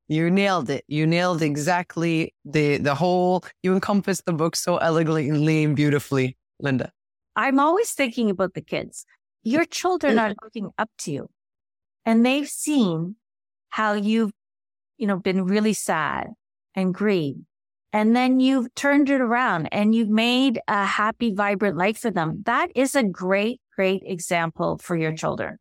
You 0.08 0.30
nailed 0.30 0.70
it. 0.70 0.84
You 0.86 1.06
nailed 1.06 1.42
exactly 1.42 2.32
the 2.44 2.76
the 2.78 2.94
whole 2.94 3.42
you 3.62 3.74
encompassed 3.74 4.24
the 4.24 4.32
book 4.32 4.54
so 4.54 4.76
elegantly 4.76 5.64
and 5.64 5.74
beautifully, 5.74 6.36
Linda. 6.60 6.92
I'm 7.34 7.58
always 7.58 7.90
thinking 7.90 8.30
about 8.30 8.54
the 8.54 8.60
kids. 8.60 9.04
Your 9.42 9.64
children 9.64 10.18
are 10.18 10.34
looking 10.42 10.70
up 10.78 10.90
to 10.98 11.12
you 11.12 11.28
and 12.04 12.24
they've 12.24 12.48
seen 12.48 13.16
how 13.70 13.94
you've, 13.94 14.32
you 14.96 15.06
know, 15.06 15.18
been 15.18 15.44
really 15.44 15.72
sad 15.72 16.28
and 16.74 16.94
grieved 16.94 17.40
and 17.96 18.14
then 18.14 18.40
you've 18.40 18.74
turned 18.74 19.08
it 19.08 19.22
around 19.22 19.68
and 19.72 19.94
you've 19.94 20.10
made 20.10 20.60
a 20.68 20.84
happy, 20.84 21.32
vibrant 21.32 21.78
life 21.78 21.96
for 21.96 22.10
them. 22.10 22.42
That 22.44 22.70
is 22.74 22.94
a 22.94 23.02
great, 23.02 23.58
great 23.74 24.02
example 24.04 24.76
for 24.76 24.96
your 24.96 25.14
children. 25.14 25.56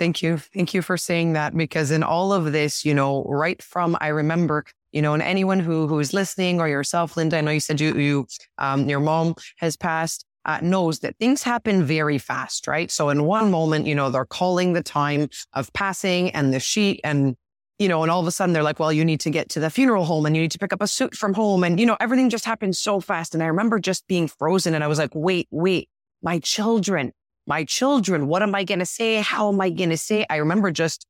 Thank 0.00 0.24
you. 0.24 0.38
Thank 0.38 0.74
you 0.74 0.82
for 0.82 0.96
saying 0.96 1.34
that 1.34 1.56
because 1.56 1.92
in 1.92 2.02
all 2.02 2.32
of 2.32 2.50
this, 2.50 2.84
you 2.84 2.94
know, 2.94 3.22
right 3.28 3.62
from 3.62 3.96
I 4.00 4.08
remember, 4.08 4.64
you 4.90 5.00
know, 5.00 5.14
and 5.14 5.22
anyone 5.22 5.60
who 5.60 5.86
who's 5.86 6.12
listening 6.12 6.60
or 6.60 6.66
yourself, 6.66 7.16
Linda, 7.16 7.38
I 7.38 7.42
know 7.42 7.52
you 7.52 7.60
said 7.60 7.80
you 7.80 7.96
you 7.96 8.26
um 8.58 8.88
your 8.88 9.00
mom 9.00 9.36
has 9.58 9.76
passed. 9.76 10.24
Uh, 10.44 10.60
knows 10.62 11.00
that 11.00 11.16
things 11.18 11.42
happen 11.42 11.82
very 11.82 12.18
fast, 12.18 12.68
right? 12.68 12.88
So 12.92 13.08
in 13.08 13.24
one 13.24 13.50
moment, 13.50 13.88
you 13.88 13.96
know, 13.96 14.10
they're 14.10 14.24
calling 14.24 14.74
the 14.74 14.82
time 14.82 15.28
of 15.54 15.72
passing 15.72 16.30
and 16.30 16.54
the 16.54 16.60
sheet 16.60 17.00
and 17.02 17.34
you 17.78 17.88
know, 17.88 18.02
and 18.02 18.10
all 18.10 18.20
of 18.20 18.26
a 18.26 18.30
sudden 18.30 18.52
they're 18.52 18.62
like, 18.62 18.78
well, 18.78 18.92
you 18.92 19.04
need 19.04 19.20
to 19.20 19.30
get 19.30 19.50
to 19.50 19.60
the 19.60 19.70
funeral 19.70 20.04
home 20.04 20.26
and 20.26 20.34
you 20.34 20.42
need 20.42 20.50
to 20.52 20.58
pick 20.58 20.72
up 20.72 20.82
a 20.82 20.86
suit 20.86 21.14
from 21.14 21.34
home. 21.34 21.62
And, 21.62 21.78
you 21.78 21.86
know, 21.86 21.96
everything 22.00 22.30
just 22.30 22.44
happened 22.44 22.76
so 22.76 23.00
fast. 23.00 23.34
And 23.34 23.42
I 23.42 23.46
remember 23.46 23.78
just 23.78 24.06
being 24.06 24.28
frozen 24.28 24.74
and 24.74 24.82
I 24.82 24.86
was 24.86 24.98
like, 24.98 25.10
wait, 25.14 25.46
wait, 25.50 25.88
my 26.22 26.38
children, 26.38 27.12
my 27.46 27.64
children, 27.64 28.28
what 28.28 28.42
am 28.42 28.54
I 28.54 28.64
going 28.64 28.78
to 28.78 28.86
say? 28.86 29.16
How 29.16 29.48
am 29.48 29.60
I 29.60 29.70
going 29.70 29.90
to 29.90 29.98
say? 29.98 30.24
I 30.30 30.36
remember 30.36 30.70
just 30.70 31.06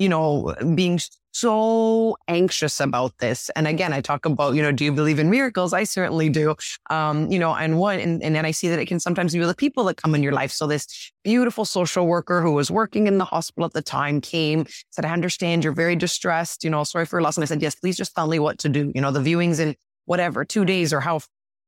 you 0.00 0.08
know, 0.08 0.54
being 0.74 0.98
so 1.32 2.16
anxious 2.26 2.80
about 2.80 3.16
this. 3.18 3.50
And 3.50 3.68
again, 3.68 3.92
I 3.92 4.00
talk 4.00 4.24
about, 4.24 4.54
you 4.54 4.62
know, 4.62 4.72
do 4.72 4.82
you 4.84 4.92
believe 4.92 5.18
in 5.18 5.28
miracles? 5.28 5.74
I 5.74 5.84
certainly 5.84 6.30
do. 6.30 6.56
Um, 6.88 7.30
you 7.30 7.38
know, 7.38 7.54
and 7.54 7.78
one, 7.78 8.00
and, 8.00 8.22
and 8.22 8.34
then 8.34 8.46
I 8.46 8.50
see 8.50 8.68
that 8.68 8.78
it 8.78 8.86
can 8.86 8.98
sometimes 8.98 9.34
be 9.34 9.38
the 9.40 9.54
people 9.54 9.84
that 9.84 9.98
come 9.98 10.14
in 10.14 10.22
your 10.22 10.32
life. 10.32 10.52
So 10.52 10.66
this 10.66 11.12
beautiful 11.22 11.66
social 11.66 12.06
worker 12.06 12.40
who 12.40 12.52
was 12.52 12.70
working 12.70 13.06
in 13.06 13.18
the 13.18 13.26
hospital 13.26 13.66
at 13.66 13.74
the 13.74 13.82
time 13.82 14.22
came, 14.22 14.66
said, 14.88 15.04
I 15.04 15.10
understand 15.10 15.64
you're 15.64 15.74
very 15.74 15.96
distressed, 15.96 16.64
you 16.64 16.70
know, 16.70 16.82
sorry 16.82 17.04
for 17.04 17.18
your 17.18 17.22
loss. 17.22 17.36
And 17.36 17.42
I 17.42 17.46
said, 17.46 17.60
yes, 17.60 17.74
please 17.74 17.98
just 17.98 18.14
tell 18.14 18.26
me 18.26 18.38
what 18.38 18.58
to 18.60 18.70
do. 18.70 18.90
You 18.94 19.02
know, 19.02 19.12
the 19.12 19.20
viewings 19.20 19.60
in 19.60 19.76
whatever, 20.06 20.46
two 20.46 20.64
days 20.64 20.94
or 20.94 21.00
how 21.00 21.20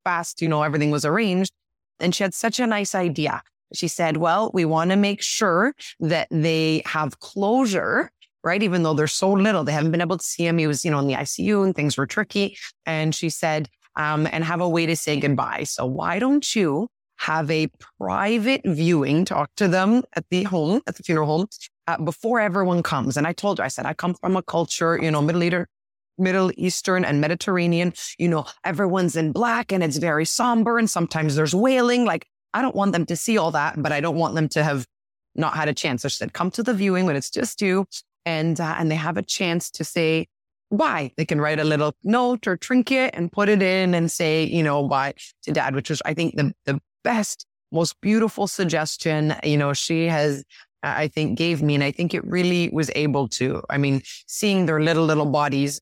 fast, 0.05 0.41
you 0.41 0.49
know, 0.49 0.63
everything 0.63 0.91
was 0.91 1.05
arranged. 1.05 1.53
And 2.01 2.15
she 2.15 2.25
had 2.25 2.33
such 2.33 2.59
a 2.59 2.67
nice 2.67 2.95
idea. 2.95 3.43
She 3.75 3.89
said, 3.89 4.17
well, 4.17 4.51
we 4.53 4.65
want 4.65 4.91
to 4.91 4.97
make 4.97 5.23
sure 5.23 5.75
that 6.01 6.29
they 6.31 6.83
have 6.87 7.21
closure 7.21 8.11
right? 8.45 8.63
Even 8.63 8.83
though 8.83 8.95
they're 8.95 9.07
so 9.07 9.33
little, 9.33 9.65
they 9.65 9.73
haven't 9.73 9.91
been 9.91 10.01
able 10.01 10.19
to 10.19 10.25
see 10.25 10.47
him. 10.47 10.59
He 10.59 10.67
was, 10.67 10.85
you 10.85 10.91
know, 10.91 10.99
in 10.99 11.07
the 11.07 11.15
ICU 11.15 11.65
and 11.65 11.75
things 11.75 11.97
were 11.97 12.07
tricky. 12.07 12.57
And 12.87 13.15
she 13.15 13.31
said, 13.31 13.69
um, 13.97 14.29
and 14.31 14.45
have 14.45 14.61
a 14.61 14.69
way 14.69 14.87
to 14.87 14.97
say 14.97 15.21
goodbye. 15.21 15.65
So 15.65 15.87
why 15.87 16.19
don't 16.19 16.57
you 16.57 16.89
have 17.19 17.51
a 17.51 17.69
private 17.99 18.63
viewing, 18.65 19.25
talk 19.25 19.51
to 19.57 19.69
them 19.69 20.03
at 20.15 20.25
the 20.31 20.43
home, 20.45 20.81
at 20.87 20.97
the 20.97 21.03
funeral 21.03 21.27
home, 21.27 21.47
uh, 21.87 21.99
before 21.99 22.41
everyone 22.41 22.83
comes. 22.83 23.17
And 23.17 23.27
I 23.27 23.33
told 23.33 23.59
her, 23.59 23.65
I 23.65 23.69
said, 23.69 23.87
I 23.87 23.95
come 23.95 24.15
from 24.15 24.37
a 24.37 24.43
culture, 24.43 24.99
you 25.01 25.11
know, 25.11 25.23
Middle 25.23 25.45
Eastern, 25.45 25.67
Middle 26.19 26.51
Eastern 26.57 27.05
and 27.05 27.21
Mediterranean, 27.21 27.93
you 28.19 28.29
know, 28.29 28.45
everyone's 28.65 29.17
in 29.17 29.33
black 29.33 29.73
and 29.73 29.83
it's 29.83 29.99
very 29.99 30.25
somber 30.25 30.79
and 30.79 30.91
sometimes 30.91 31.37
there's 31.37 31.55
wailing. 31.55 32.05
Like, 32.05 32.27
I 32.55 32.63
don't 32.63 32.75
want 32.75 32.93
them 32.93 33.07
to 33.07 33.17
see 33.17 33.39
all 33.39 33.53
that, 33.53 33.81
but 33.81 33.93
I 33.93 34.01
don't 34.01 34.17
want 34.17 34.35
them 34.35 34.49
to 34.51 34.65
have 34.65 34.87
not 35.35 35.55
had 35.55 35.69
a 35.69 35.75
chance. 35.75 36.03
So 36.03 36.09
she 36.09 36.17
said, 36.17 36.33
come 36.33 36.51
to 36.53 36.63
the 36.63 36.75
viewing 36.75 37.07
when 37.07 37.17
it's 37.17 37.31
just 37.31 37.63
you 37.63 37.87
and 38.25 38.61
uh, 38.61 38.77
and 38.79 38.91
they 38.91 38.97
have 38.97 39.17
a 39.17 39.23
chance 39.23 39.71
to 39.73 39.85
say 39.85 40.27
why. 40.69 41.13
They 41.17 41.25
can 41.25 41.41
write 41.41 41.61
a 41.61 41.65
little 41.65 41.95
note 42.03 42.47
or 42.47 42.57
trinket 42.57 43.11
and 43.15 43.31
put 43.31 43.49
it 43.49 43.63
in 43.63 43.95
and 43.95 44.11
say, 44.11 44.45
you 44.45 44.63
know, 44.63 44.81
why 44.81 45.15
to 45.43 45.53
dad, 45.53 45.75
which 45.75 45.91
was 45.91 46.03
I 46.05 46.15
think 46.15 46.37
the 46.37 46.53
the 46.65 46.81
best, 47.05 47.47
most 47.71 48.01
beautiful 48.01 48.47
suggestion. 48.47 49.35
You 49.45 49.57
know, 49.57 49.73
she 49.73 50.07
has 50.07 50.45
I 50.83 51.09
think 51.09 51.39
gave 51.39 51.63
me, 51.63 51.75
and 51.75 51.85
I 51.85 51.93
think 51.93 52.15
it 52.15 52.25
really 52.25 52.69
was 52.73 52.91
able 52.95 53.29
to. 53.29 53.63
I 53.71 53.79
mean, 53.79 54.03
seeing 54.27 54.67
their 54.67 54.81
little 54.81 55.05
little 55.05 55.27
bodies 55.27 55.81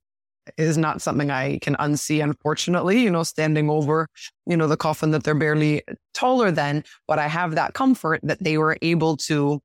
is 0.57 0.77
not 0.77 1.01
something 1.01 1.31
I 1.31 1.59
can 1.59 1.77
unsee, 1.77 2.23
unfortunately, 2.23 3.01
you 3.01 3.11
know, 3.11 3.23
standing 3.23 3.71
over, 3.71 4.09
you 4.47 4.57
know, 4.57 4.67
the 4.67 4.77
coffin 4.77 5.11
that 5.13 5.25
they're 5.25 5.35
barely 5.35 5.83
taller 6.15 6.51
than. 6.51 6.85
But 7.07 7.19
I 7.19 7.29
have 7.29 7.55
that 7.55 7.75
comfort 7.75 8.21
that 8.23 8.43
they 8.43 8.59
were 8.59 8.77
able 8.83 9.17
to 9.19 9.61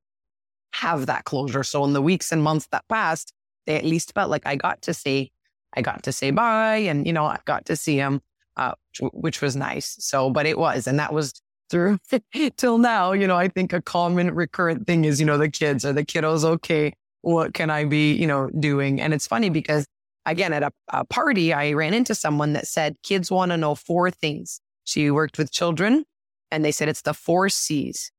have 0.81 1.05
that 1.05 1.25
closure. 1.25 1.63
So 1.63 1.83
in 1.85 1.93
the 1.93 2.01
weeks 2.01 2.31
and 2.31 2.43
months 2.43 2.67
that 2.71 2.87
passed, 2.89 3.33
they 3.65 3.75
at 3.75 3.85
least 3.85 4.13
felt 4.13 4.29
like 4.29 4.45
I 4.45 4.55
got 4.55 4.81
to 4.83 4.93
say, 4.93 5.31
I 5.75 5.81
got 5.81 6.03
to 6.03 6.11
say 6.11 6.31
bye 6.31 6.77
and, 6.77 7.07
you 7.07 7.13
know, 7.13 7.25
I 7.25 7.39
got 7.45 7.65
to 7.65 7.75
see 7.75 7.95
him, 7.95 8.21
uh, 8.57 8.73
which 9.13 9.41
was 9.41 9.55
nice. 9.55 9.95
So, 9.99 10.29
but 10.29 10.45
it 10.45 10.57
was, 10.57 10.87
and 10.87 10.99
that 10.99 11.13
was 11.13 11.33
through 11.69 11.97
till 12.57 12.77
now, 12.77 13.13
you 13.13 13.27
know, 13.27 13.37
I 13.37 13.47
think 13.47 13.73
a 13.73 13.81
common 13.81 14.33
recurrent 14.33 14.85
thing 14.85 15.05
is, 15.05 15.19
you 15.19 15.25
know, 15.25 15.37
the 15.37 15.49
kids 15.49 15.85
or 15.85 15.93
the 15.93 16.05
kiddos, 16.05 16.43
okay, 16.43 16.93
what 17.21 17.53
can 17.53 17.69
I 17.69 17.85
be, 17.85 18.13
you 18.13 18.27
know, 18.27 18.49
doing? 18.59 19.01
And 19.01 19.13
it's 19.13 19.27
funny 19.27 19.49
because 19.49 19.87
again, 20.25 20.53
at 20.53 20.63
a, 20.63 20.71
a 20.89 21.05
party, 21.05 21.53
I 21.53 21.73
ran 21.73 21.93
into 21.93 22.15
someone 22.15 22.53
that 22.53 22.67
said 22.67 22.97
kids 23.03 23.31
want 23.31 23.51
to 23.51 23.57
know 23.57 23.75
four 23.75 24.11
things. 24.11 24.59
She 24.83 25.09
worked 25.09 25.37
with 25.37 25.51
children 25.51 26.05
and 26.51 26.63
they 26.63 26.71
said 26.71 26.89
it's 26.89 27.01
the 27.01 27.13
four 27.13 27.49
C's. 27.49 28.11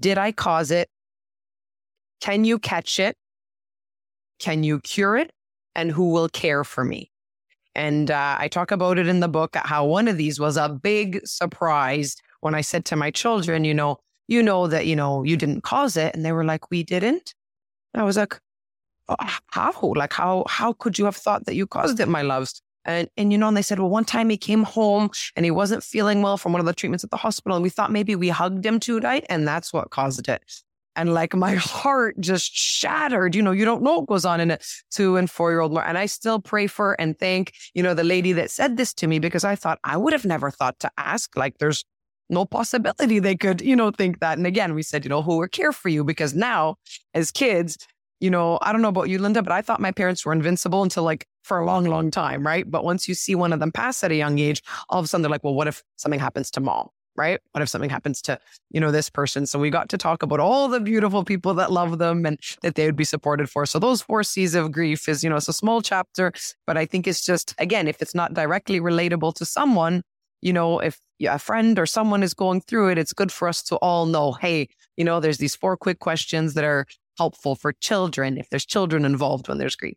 Did 0.00 0.16
I 0.16 0.32
cause 0.32 0.70
it? 0.70 0.88
Can 2.20 2.44
you 2.44 2.58
catch 2.58 2.98
it? 2.98 3.16
Can 4.38 4.64
you 4.64 4.80
cure 4.80 5.16
it? 5.16 5.32
And 5.74 5.90
who 5.90 6.10
will 6.10 6.28
care 6.28 6.64
for 6.64 6.84
me? 6.84 7.10
And 7.74 8.10
uh, 8.10 8.36
I 8.38 8.48
talk 8.48 8.72
about 8.72 8.98
it 8.98 9.06
in 9.06 9.20
the 9.20 9.28
book 9.28 9.54
how 9.54 9.86
one 9.86 10.08
of 10.08 10.16
these 10.16 10.40
was 10.40 10.56
a 10.56 10.68
big 10.68 11.20
surprise 11.24 12.16
when 12.40 12.54
I 12.54 12.60
said 12.60 12.84
to 12.86 12.96
my 12.96 13.10
children, 13.10 13.64
you 13.64 13.74
know, 13.74 13.98
you 14.26 14.42
know 14.42 14.66
that, 14.66 14.86
you 14.86 14.96
know, 14.96 15.22
you 15.22 15.36
didn't 15.36 15.62
cause 15.62 15.96
it. 15.96 16.14
And 16.14 16.24
they 16.24 16.32
were 16.32 16.44
like, 16.44 16.70
we 16.70 16.82
didn't. 16.82 17.34
I 17.94 18.02
was 18.02 18.16
like, 18.16 18.38
oh, 19.08 19.16
how? 19.46 19.72
Like, 19.96 20.12
how, 20.12 20.44
how 20.48 20.72
could 20.72 20.98
you 20.98 21.04
have 21.04 21.16
thought 21.16 21.46
that 21.46 21.54
you 21.54 21.66
caused 21.66 22.00
it, 22.00 22.08
my 22.08 22.22
loves? 22.22 22.60
And, 22.84 23.08
and, 23.16 23.32
you 23.32 23.38
know, 23.38 23.48
and 23.48 23.56
they 23.56 23.62
said, 23.62 23.78
well, 23.78 23.90
one 23.90 24.04
time 24.04 24.28
he 24.30 24.36
came 24.36 24.62
home 24.62 25.10
and 25.36 25.44
he 25.44 25.50
wasn't 25.50 25.82
feeling 25.82 26.22
well 26.22 26.36
from 26.36 26.52
one 26.52 26.60
of 26.60 26.66
the 26.66 26.72
treatments 26.72 27.04
at 27.04 27.10
the 27.10 27.16
hospital. 27.16 27.56
And 27.56 27.62
we 27.62 27.70
thought 27.70 27.92
maybe 27.92 28.16
we 28.16 28.28
hugged 28.28 28.64
him 28.64 28.80
too 28.80 29.00
tight 29.00 29.24
and 29.28 29.46
that's 29.46 29.72
what 29.72 29.90
caused 29.90 30.28
it. 30.28 30.42
And 30.98 31.14
like 31.14 31.34
my 31.34 31.54
heart 31.54 32.16
just 32.20 32.54
shattered. 32.54 33.34
You 33.34 33.42
know, 33.42 33.52
you 33.52 33.64
don't 33.64 33.82
know 33.82 34.00
what 34.00 34.08
goes 34.08 34.24
on 34.24 34.40
in 34.40 34.50
a 34.50 34.58
two 34.90 35.16
and 35.16 35.30
four 35.30 35.50
year 35.52 35.60
old. 35.60 35.78
And 35.78 35.96
I 35.96 36.06
still 36.06 36.40
pray 36.40 36.66
for 36.66 37.00
and 37.00 37.16
thank, 37.18 37.54
you 37.72 37.82
know, 37.82 37.94
the 37.94 38.04
lady 38.04 38.32
that 38.32 38.50
said 38.50 38.76
this 38.76 38.92
to 38.94 39.06
me 39.06 39.20
because 39.20 39.44
I 39.44 39.54
thought 39.54 39.78
I 39.84 39.96
would 39.96 40.12
have 40.12 40.24
never 40.24 40.50
thought 40.50 40.78
to 40.80 40.90
ask. 40.98 41.36
Like 41.36 41.58
there's 41.58 41.84
no 42.28 42.44
possibility 42.44 43.20
they 43.20 43.36
could, 43.36 43.60
you 43.60 43.76
know, 43.76 43.92
think 43.92 44.18
that. 44.20 44.36
And 44.36 44.46
again, 44.46 44.74
we 44.74 44.82
said, 44.82 45.04
you 45.04 45.08
know, 45.08 45.22
who 45.22 45.38
will 45.38 45.48
care 45.48 45.72
for 45.72 45.88
you? 45.88 46.02
Because 46.04 46.34
now 46.34 46.76
as 47.14 47.30
kids, 47.30 47.78
you 48.20 48.30
know, 48.30 48.58
I 48.60 48.72
don't 48.72 48.82
know 48.82 48.88
about 48.88 49.08
you, 49.08 49.18
Linda, 49.20 49.40
but 49.42 49.52
I 49.52 49.62
thought 49.62 49.80
my 49.80 49.92
parents 49.92 50.26
were 50.26 50.32
invincible 50.32 50.82
until 50.82 51.04
like 51.04 51.26
for 51.44 51.60
a 51.60 51.64
long, 51.64 51.84
long 51.84 52.10
time, 52.10 52.44
right? 52.44 52.68
But 52.68 52.84
once 52.84 53.08
you 53.08 53.14
see 53.14 53.36
one 53.36 53.52
of 53.52 53.60
them 53.60 53.70
pass 53.70 54.02
at 54.02 54.10
a 54.10 54.16
young 54.16 54.40
age, 54.40 54.62
all 54.88 54.98
of 54.98 55.04
a 55.04 55.08
sudden 55.08 55.22
they're 55.22 55.30
like, 55.30 55.44
well, 55.44 55.54
what 55.54 55.68
if 55.68 55.84
something 55.96 56.18
happens 56.18 56.50
to 56.52 56.60
mom? 56.60 56.88
Right? 57.18 57.40
What 57.52 57.62
if 57.62 57.68
something 57.68 57.90
happens 57.90 58.22
to, 58.22 58.38
you 58.70 58.80
know, 58.80 58.90
this 58.90 59.10
person? 59.10 59.44
So 59.46 59.58
we 59.58 59.68
got 59.68 59.88
to 59.90 59.98
talk 59.98 60.22
about 60.22 60.40
all 60.40 60.68
the 60.68 60.80
beautiful 60.80 61.24
people 61.24 61.52
that 61.54 61.72
love 61.72 61.98
them 61.98 62.24
and 62.24 62.38
that 62.62 62.76
they 62.76 62.86
would 62.86 62.96
be 62.96 63.04
supported 63.04 63.50
for. 63.50 63.66
So 63.66 63.78
those 63.78 64.00
four 64.00 64.22
C's 64.22 64.54
of 64.54 64.72
grief 64.72 65.08
is, 65.08 65.22
you 65.22 65.28
know, 65.28 65.36
it's 65.36 65.48
a 65.48 65.52
small 65.52 65.82
chapter, 65.82 66.32
but 66.66 66.76
I 66.76 66.86
think 66.86 67.06
it's 67.06 67.24
just, 67.24 67.54
again, 67.58 67.88
if 67.88 68.00
it's 68.00 68.14
not 68.14 68.32
directly 68.32 68.80
relatable 68.80 69.34
to 69.34 69.44
someone, 69.44 70.02
you 70.40 70.52
know, 70.52 70.78
if 70.78 71.00
a 71.20 71.38
friend 71.38 71.78
or 71.78 71.86
someone 71.86 72.22
is 72.22 72.32
going 72.32 72.60
through 72.60 72.90
it, 72.90 72.98
it's 72.98 73.12
good 73.12 73.32
for 73.32 73.48
us 73.48 73.62
to 73.64 73.76
all 73.76 74.06
know, 74.06 74.32
hey, 74.32 74.68
you 74.96 75.04
know, 75.04 75.18
there's 75.18 75.38
these 75.38 75.56
four 75.56 75.76
quick 75.76 75.98
questions 75.98 76.54
that 76.54 76.64
are 76.64 76.86
helpful 77.16 77.56
for 77.56 77.72
children 77.72 78.38
if 78.38 78.48
there's 78.50 78.64
children 78.64 79.04
involved 79.04 79.48
when 79.48 79.58
there's 79.58 79.74
grief. 79.74 79.96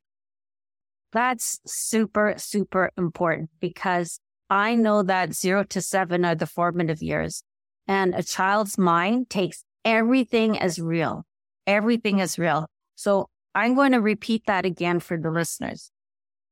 That's 1.14 1.60
super, 1.66 2.34
super 2.38 2.92
important 2.98 3.50
because 3.60 4.20
I 4.52 4.76
know 4.76 5.02
that 5.04 5.34
zero 5.34 5.64
to 5.64 5.82
seven 5.82 6.26
are 6.26 6.36
the 6.36 6.46
formative 6.46 7.02
years 7.02 7.42
and 7.88 8.14
a 8.14 8.22
child's 8.22 8.78
mind 8.78 9.30
takes 9.30 9.64
everything 9.86 10.60
as 10.60 10.78
real. 10.78 11.24
Everything 11.66 12.20
is 12.20 12.38
real. 12.38 12.68
So 12.96 13.30
I'm 13.56 13.76
going 13.76 13.94
to 13.94 14.02
repeat 14.02 14.44
that 14.48 14.66
again 14.66 15.00
for 15.00 15.18
the 15.18 15.32
listeners. 15.32 15.90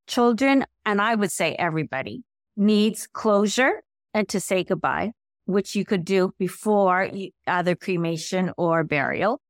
Children, 0.07 0.65
and 0.85 1.01
I 1.01 1.15
would 1.15 1.29
say 1.29 1.55
everybody 1.55 2.23
needs 2.55 3.05
closure 3.05 3.83
and 4.13 4.29
to 4.29 4.39
say 4.39 4.63
goodbye, 4.63 5.11
which 5.43 5.75
you 5.75 5.83
could 5.83 6.05
do 6.05 6.33
before 6.39 7.11
either 7.45 7.75
cremation 7.75 8.53
or 8.57 8.85
burial. 8.85 9.41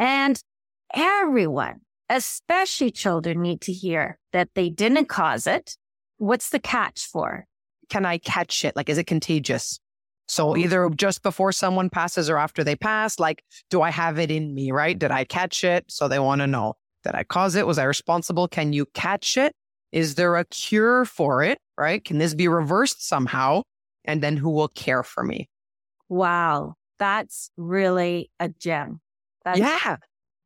And 0.00 0.42
everyone, 0.92 1.82
especially 2.08 2.90
children 2.90 3.40
need 3.40 3.60
to 3.60 3.72
hear 3.72 4.18
that 4.32 4.48
they 4.56 4.68
didn't 4.68 5.06
cause 5.06 5.46
it. 5.46 5.76
What's 6.18 6.50
the 6.50 6.58
catch 6.58 7.06
for? 7.06 7.46
Can 7.94 8.04
I 8.04 8.18
catch 8.18 8.64
it? 8.64 8.74
Like, 8.74 8.88
is 8.88 8.98
it 8.98 9.06
contagious? 9.06 9.78
So 10.26 10.48
mm-hmm. 10.48 10.62
either 10.62 10.90
just 10.96 11.22
before 11.22 11.52
someone 11.52 11.88
passes 11.88 12.28
or 12.28 12.38
after 12.38 12.64
they 12.64 12.74
pass, 12.74 13.20
like, 13.20 13.44
do 13.70 13.82
I 13.82 13.90
have 13.92 14.18
it 14.18 14.32
in 14.32 14.52
me, 14.52 14.72
right? 14.72 14.98
Did 14.98 15.12
I 15.12 15.22
catch 15.22 15.62
it? 15.62 15.84
So 15.88 16.08
they 16.08 16.18
want 16.18 16.40
to 16.40 16.48
know, 16.48 16.74
did 17.04 17.14
I 17.14 17.22
cause 17.22 17.54
it? 17.54 17.68
Was 17.68 17.78
I 17.78 17.84
responsible? 17.84 18.48
Can 18.48 18.72
you 18.72 18.86
catch 18.94 19.36
it? 19.36 19.54
Is 19.92 20.16
there 20.16 20.34
a 20.34 20.44
cure 20.46 21.04
for 21.04 21.44
it, 21.44 21.58
right? 21.78 22.04
Can 22.04 22.18
this 22.18 22.34
be 22.34 22.48
reversed 22.48 23.06
somehow? 23.06 23.62
And 24.04 24.20
then 24.20 24.36
who 24.36 24.50
will 24.50 24.68
care 24.68 25.04
for 25.04 25.22
me? 25.22 25.48
Wow. 26.08 26.74
That's 26.98 27.52
really 27.56 28.28
a 28.40 28.48
gem. 28.48 29.00
That's- 29.44 29.60
yeah. 29.60 29.98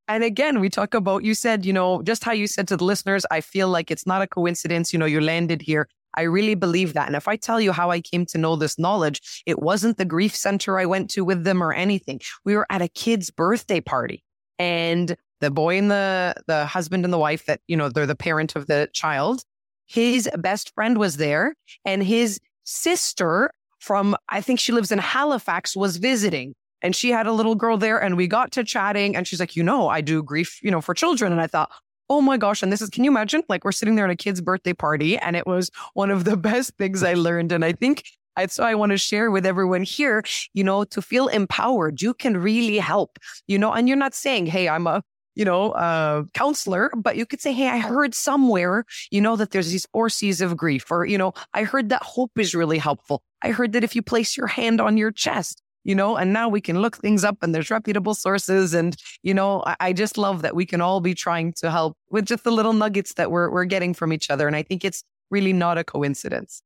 And 0.06 0.22
again, 0.22 0.60
we 0.60 0.68
talk 0.68 0.92
about, 0.92 1.24
you 1.24 1.34
said, 1.34 1.64
you 1.64 1.72
know, 1.72 2.02
just 2.02 2.24
how 2.24 2.32
you 2.32 2.46
said 2.46 2.68
to 2.68 2.76
the 2.76 2.84
listeners, 2.84 3.24
I 3.30 3.40
feel 3.40 3.68
like 3.68 3.90
it's 3.90 4.06
not 4.06 4.20
a 4.20 4.26
coincidence. 4.26 4.92
You 4.92 4.98
know, 4.98 5.06
you 5.06 5.20
landed 5.22 5.62
here 5.62 5.88
I 6.18 6.22
really 6.22 6.56
believe 6.56 6.94
that. 6.94 7.06
And 7.06 7.14
if 7.14 7.28
I 7.28 7.36
tell 7.36 7.60
you 7.60 7.70
how 7.70 7.92
I 7.92 8.00
came 8.00 8.26
to 8.26 8.38
know 8.38 8.56
this 8.56 8.76
knowledge, 8.76 9.42
it 9.46 9.60
wasn't 9.60 9.98
the 9.98 10.04
grief 10.04 10.34
center 10.34 10.76
I 10.76 10.84
went 10.84 11.10
to 11.10 11.24
with 11.24 11.44
them 11.44 11.62
or 11.62 11.72
anything. 11.72 12.20
We 12.44 12.56
were 12.56 12.66
at 12.70 12.82
a 12.82 12.88
kid's 12.88 13.30
birthday 13.30 13.80
party 13.80 14.24
and 14.58 15.16
the 15.40 15.52
boy 15.52 15.78
and 15.78 15.92
the, 15.92 16.34
the 16.48 16.66
husband 16.66 17.04
and 17.04 17.14
the 17.14 17.18
wife 17.18 17.46
that, 17.46 17.60
you 17.68 17.76
know, 17.76 17.88
they're 17.88 18.04
the 18.04 18.16
parent 18.16 18.56
of 18.56 18.66
the 18.66 18.88
child. 18.92 19.42
His 19.86 20.28
best 20.36 20.74
friend 20.74 20.98
was 20.98 21.18
there 21.18 21.54
and 21.84 22.02
his 22.02 22.40
sister 22.64 23.52
from, 23.78 24.16
I 24.28 24.40
think 24.40 24.58
she 24.58 24.72
lives 24.72 24.90
in 24.90 24.98
Halifax 24.98 25.76
was 25.76 25.98
visiting 25.98 26.56
and 26.82 26.96
she 26.96 27.10
had 27.10 27.28
a 27.28 27.32
little 27.32 27.54
girl 27.54 27.76
there 27.76 28.02
and 28.02 28.16
we 28.16 28.26
got 28.26 28.50
to 28.52 28.64
chatting 28.64 29.14
and 29.14 29.24
she's 29.28 29.38
like, 29.38 29.54
you 29.54 29.62
know, 29.62 29.88
I 29.88 30.00
do 30.00 30.24
grief, 30.24 30.58
you 30.64 30.72
know, 30.72 30.80
for 30.80 30.94
children. 30.94 31.30
And 31.30 31.40
I 31.40 31.46
thought, 31.46 31.70
oh 32.10 32.20
my 32.20 32.36
gosh. 32.36 32.62
And 32.62 32.72
this 32.72 32.80
is, 32.80 32.90
can 32.90 33.04
you 33.04 33.10
imagine? 33.10 33.42
Like 33.48 33.64
we're 33.64 33.72
sitting 33.72 33.96
there 33.96 34.04
at 34.04 34.10
a 34.10 34.16
kid's 34.16 34.40
birthday 34.40 34.72
party 34.72 35.16
and 35.18 35.36
it 35.36 35.46
was 35.46 35.70
one 35.94 36.10
of 36.10 36.24
the 36.24 36.36
best 36.48 36.76
things 36.76 37.02
I 37.02 37.14
learned. 37.14 37.52
And 37.52 37.64
I 37.64 37.72
think 37.72 38.04
so 38.46 38.62
I 38.62 38.74
want 38.76 38.90
to 38.90 38.98
share 38.98 39.30
with 39.30 39.44
everyone 39.44 39.82
here, 39.82 40.22
you 40.54 40.62
know, 40.62 40.84
to 40.84 41.02
feel 41.02 41.26
empowered, 41.26 42.00
you 42.00 42.14
can 42.14 42.36
really 42.36 42.78
help, 42.78 43.18
you 43.48 43.58
know, 43.58 43.72
and 43.72 43.88
you're 43.88 43.96
not 43.96 44.14
saying, 44.14 44.46
Hey, 44.46 44.68
I'm 44.68 44.86
a, 44.86 45.02
you 45.34 45.44
know, 45.44 45.72
uh, 45.72 46.22
counselor, 46.34 46.90
but 46.96 47.16
you 47.16 47.26
could 47.26 47.40
say, 47.40 47.52
Hey, 47.52 47.68
I 47.68 47.78
heard 47.78 48.14
somewhere, 48.14 48.84
you 49.10 49.20
know, 49.20 49.34
that 49.34 49.50
there's 49.50 49.72
these 49.72 49.86
four 49.92 50.08
C's 50.08 50.40
of 50.40 50.56
grief, 50.56 50.88
or, 50.90 51.04
you 51.04 51.18
know, 51.18 51.32
I 51.52 51.64
heard 51.64 51.88
that 51.88 52.04
hope 52.04 52.38
is 52.38 52.54
really 52.54 52.78
helpful. 52.78 53.22
I 53.42 53.50
heard 53.50 53.72
that 53.72 53.82
if 53.82 53.96
you 53.96 54.02
place 54.02 54.36
your 54.36 54.46
hand 54.46 54.80
on 54.80 54.96
your 54.96 55.10
chest, 55.10 55.60
you 55.84 55.94
know, 55.94 56.16
and 56.16 56.32
now 56.32 56.48
we 56.48 56.60
can 56.60 56.80
look 56.80 56.96
things 56.96 57.24
up 57.24 57.38
and 57.42 57.54
there's 57.54 57.70
reputable 57.70 58.14
sources. 58.14 58.74
And, 58.74 58.96
you 59.22 59.32
know, 59.32 59.62
I, 59.66 59.76
I 59.80 59.92
just 59.92 60.18
love 60.18 60.42
that 60.42 60.54
we 60.54 60.66
can 60.66 60.80
all 60.80 61.00
be 61.00 61.14
trying 61.14 61.52
to 61.54 61.70
help 61.70 61.96
with 62.10 62.26
just 62.26 62.44
the 62.44 62.50
little 62.50 62.72
nuggets 62.72 63.14
that 63.14 63.30
we're, 63.30 63.50
we're 63.50 63.64
getting 63.64 63.94
from 63.94 64.12
each 64.12 64.30
other. 64.30 64.46
And 64.46 64.56
I 64.56 64.62
think 64.62 64.84
it's 64.84 65.02
really 65.30 65.52
not 65.52 65.78
a 65.78 65.84
coincidence. 65.84 66.62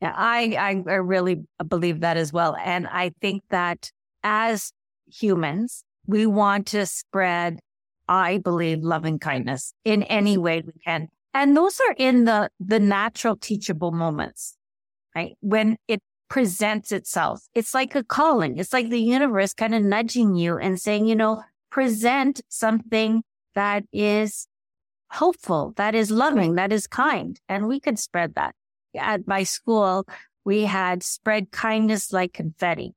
Yeah, 0.00 0.12
I, 0.14 0.54
I 0.58 0.94
really 0.94 1.44
believe 1.66 2.00
that 2.00 2.16
as 2.16 2.32
well. 2.32 2.56
And 2.62 2.86
I 2.86 3.12
think 3.20 3.42
that 3.50 3.90
as 4.22 4.72
humans, 5.06 5.84
we 6.06 6.26
want 6.26 6.66
to 6.68 6.86
spread, 6.86 7.60
I 8.08 8.38
believe, 8.38 8.82
loving 8.82 9.18
kindness 9.18 9.72
in 9.84 10.02
any 10.04 10.36
way 10.36 10.62
we 10.64 10.72
can. 10.84 11.08
And 11.32 11.56
those 11.56 11.80
are 11.80 11.94
in 11.96 12.24
the, 12.24 12.50
the 12.60 12.78
natural 12.78 13.36
teachable 13.36 13.92
moments, 13.92 14.56
right? 15.14 15.36
When 15.40 15.76
it 15.88 16.00
presents 16.28 16.92
itself. 16.92 17.42
It's 17.54 17.74
like 17.74 17.94
a 17.94 18.04
calling. 18.04 18.58
It's 18.58 18.72
like 18.72 18.90
the 18.90 19.00
universe 19.00 19.52
kind 19.52 19.74
of 19.74 19.82
nudging 19.82 20.34
you 20.34 20.56
and 20.58 20.80
saying, 20.80 21.06
you 21.06 21.16
know, 21.16 21.42
present 21.70 22.40
something 22.48 23.22
that 23.54 23.84
is 23.92 24.48
hopeful, 25.10 25.72
that 25.76 25.94
is 25.94 26.10
loving, 26.10 26.54
that 26.56 26.72
is 26.72 26.86
kind. 26.86 27.40
And 27.48 27.68
we 27.68 27.80
could 27.80 27.98
spread 27.98 28.34
that. 28.34 28.54
At 28.96 29.26
my 29.26 29.42
school, 29.42 30.06
we 30.44 30.62
had 30.62 31.02
spread 31.02 31.50
kindness 31.50 32.12
like 32.12 32.32
confetti. 32.32 32.94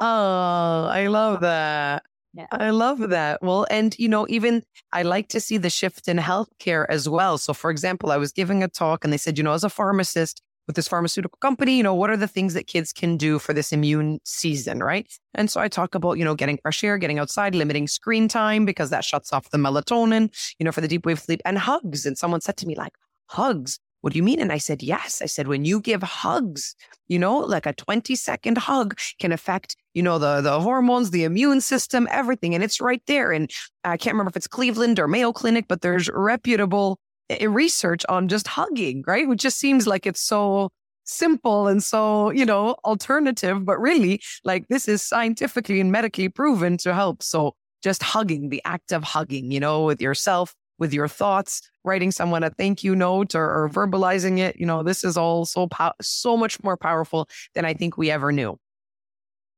Oh, 0.00 0.86
I 0.90 1.06
love 1.08 1.40
that. 1.40 2.02
Yeah. 2.34 2.46
I 2.50 2.70
love 2.70 2.98
that. 3.10 3.42
Well, 3.42 3.64
and 3.70 3.96
you 3.96 4.08
know, 4.08 4.26
even 4.28 4.64
I 4.92 5.02
like 5.02 5.28
to 5.28 5.40
see 5.40 5.56
the 5.56 5.70
shift 5.70 6.08
in 6.08 6.18
healthcare 6.18 6.84
as 6.88 7.08
well. 7.08 7.38
So, 7.38 7.54
for 7.54 7.70
example, 7.70 8.10
I 8.10 8.16
was 8.16 8.32
giving 8.32 8.62
a 8.62 8.68
talk 8.68 9.04
and 9.04 9.12
they 9.12 9.18
said, 9.18 9.38
you 9.38 9.44
know, 9.44 9.52
as 9.52 9.62
a 9.62 9.70
pharmacist 9.70 10.42
with 10.66 10.76
this 10.76 10.88
pharmaceutical 10.88 11.38
company, 11.40 11.76
you 11.76 11.82
know, 11.82 11.94
what 11.94 12.10
are 12.10 12.16
the 12.16 12.28
things 12.28 12.54
that 12.54 12.66
kids 12.66 12.92
can 12.92 13.16
do 13.16 13.38
for 13.38 13.52
this 13.52 13.72
immune 13.72 14.18
season, 14.24 14.82
right? 14.82 15.06
And 15.34 15.50
so 15.50 15.60
I 15.60 15.68
talk 15.68 15.94
about, 15.94 16.18
you 16.18 16.24
know, 16.24 16.34
getting 16.34 16.58
fresh 16.58 16.82
air, 16.82 16.98
getting 16.98 17.18
outside, 17.18 17.54
limiting 17.54 17.86
screen 17.86 18.28
time 18.28 18.64
because 18.64 18.90
that 18.90 19.04
shuts 19.04 19.32
off 19.32 19.50
the 19.50 19.58
melatonin, 19.58 20.34
you 20.58 20.64
know, 20.64 20.72
for 20.72 20.80
the 20.80 20.88
deep 20.88 21.06
wave 21.06 21.20
sleep 21.20 21.40
and 21.44 21.58
hugs. 21.58 22.06
And 22.06 22.16
someone 22.16 22.40
said 22.40 22.56
to 22.58 22.66
me, 22.66 22.74
like, 22.74 22.92
hugs 23.26 23.78
what 24.04 24.12
do 24.12 24.18
you 24.18 24.22
mean? 24.22 24.38
And 24.38 24.52
I 24.52 24.58
said, 24.58 24.82
yes. 24.82 25.22
I 25.22 25.24
said, 25.24 25.48
when 25.48 25.64
you 25.64 25.80
give 25.80 26.02
hugs, 26.02 26.76
you 27.08 27.18
know, 27.18 27.38
like 27.38 27.64
a 27.64 27.72
20 27.72 28.14
second 28.16 28.58
hug 28.58 28.98
can 29.18 29.32
affect, 29.32 29.76
you 29.94 30.02
know, 30.02 30.18
the, 30.18 30.42
the 30.42 30.60
hormones, 30.60 31.10
the 31.10 31.24
immune 31.24 31.62
system, 31.62 32.06
everything. 32.10 32.54
And 32.54 32.62
it's 32.62 32.82
right 32.82 33.00
there. 33.06 33.32
And 33.32 33.50
I 33.82 33.96
can't 33.96 34.12
remember 34.12 34.28
if 34.28 34.36
it's 34.36 34.46
Cleveland 34.46 35.00
or 35.00 35.08
Mayo 35.08 35.32
Clinic, 35.32 35.68
but 35.68 35.80
there's 35.80 36.10
reputable 36.12 36.98
research 37.46 38.04
on 38.08 38.28
just 38.28 38.46
hugging, 38.46 39.04
right? 39.06 39.28
Which 39.28 39.40
just 39.40 39.58
seems 39.58 39.86
like 39.86 40.06
it's 40.06 40.22
so 40.22 40.70
simple 41.04 41.68
and 41.68 41.82
so, 41.82 42.30
you 42.30 42.44
know, 42.44 42.76
alternative, 42.84 43.64
but 43.64 43.78
really 43.78 44.20
like 44.44 44.66
this 44.68 44.88
is 44.88 45.02
scientifically 45.02 45.80
and 45.80 45.92
medically 45.92 46.28
proven 46.28 46.76
to 46.78 46.94
help. 46.94 47.22
So 47.22 47.54
just 47.82 48.02
hugging, 48.02 48.48
the 48.48 48.62
act 48.64 48.92
of 48.92 49.04
hugging, 49.04 49.50
you 49.50 49.60
know, 49.60 49.84
with 49.84 50.00
yourself, 50.00 50.54
with 50.78 50.92
your 50.92 51.08
thoughts, 51.08 51.60
writing 51.84 52.10
someone 52.10 52.42
a 52.42 52.50
thank 52.50 52.82
you 52.82 52.96
note 52.96 53.34
or, 53.34 53.64
or 53.64 53.68
verbalizing 53.68 54.38
it. 54.38 54.56
You 54.58 54.66
know, 54.66 54.82
this 54.82 55.04
is 55.04 55.16
all 55.16 55.44
so, 55.44 55.66
po- 55.66 55.92
so 56.00 56.36
much 56.36 56.62
more 56.62 56.76
powerful 56.76 57.28
than 57.54 57.64
I 57.64 57.74
think 57.74 57.98
we 57.98 58.10
ever 58.10 58.32
knew. 58.32 58.58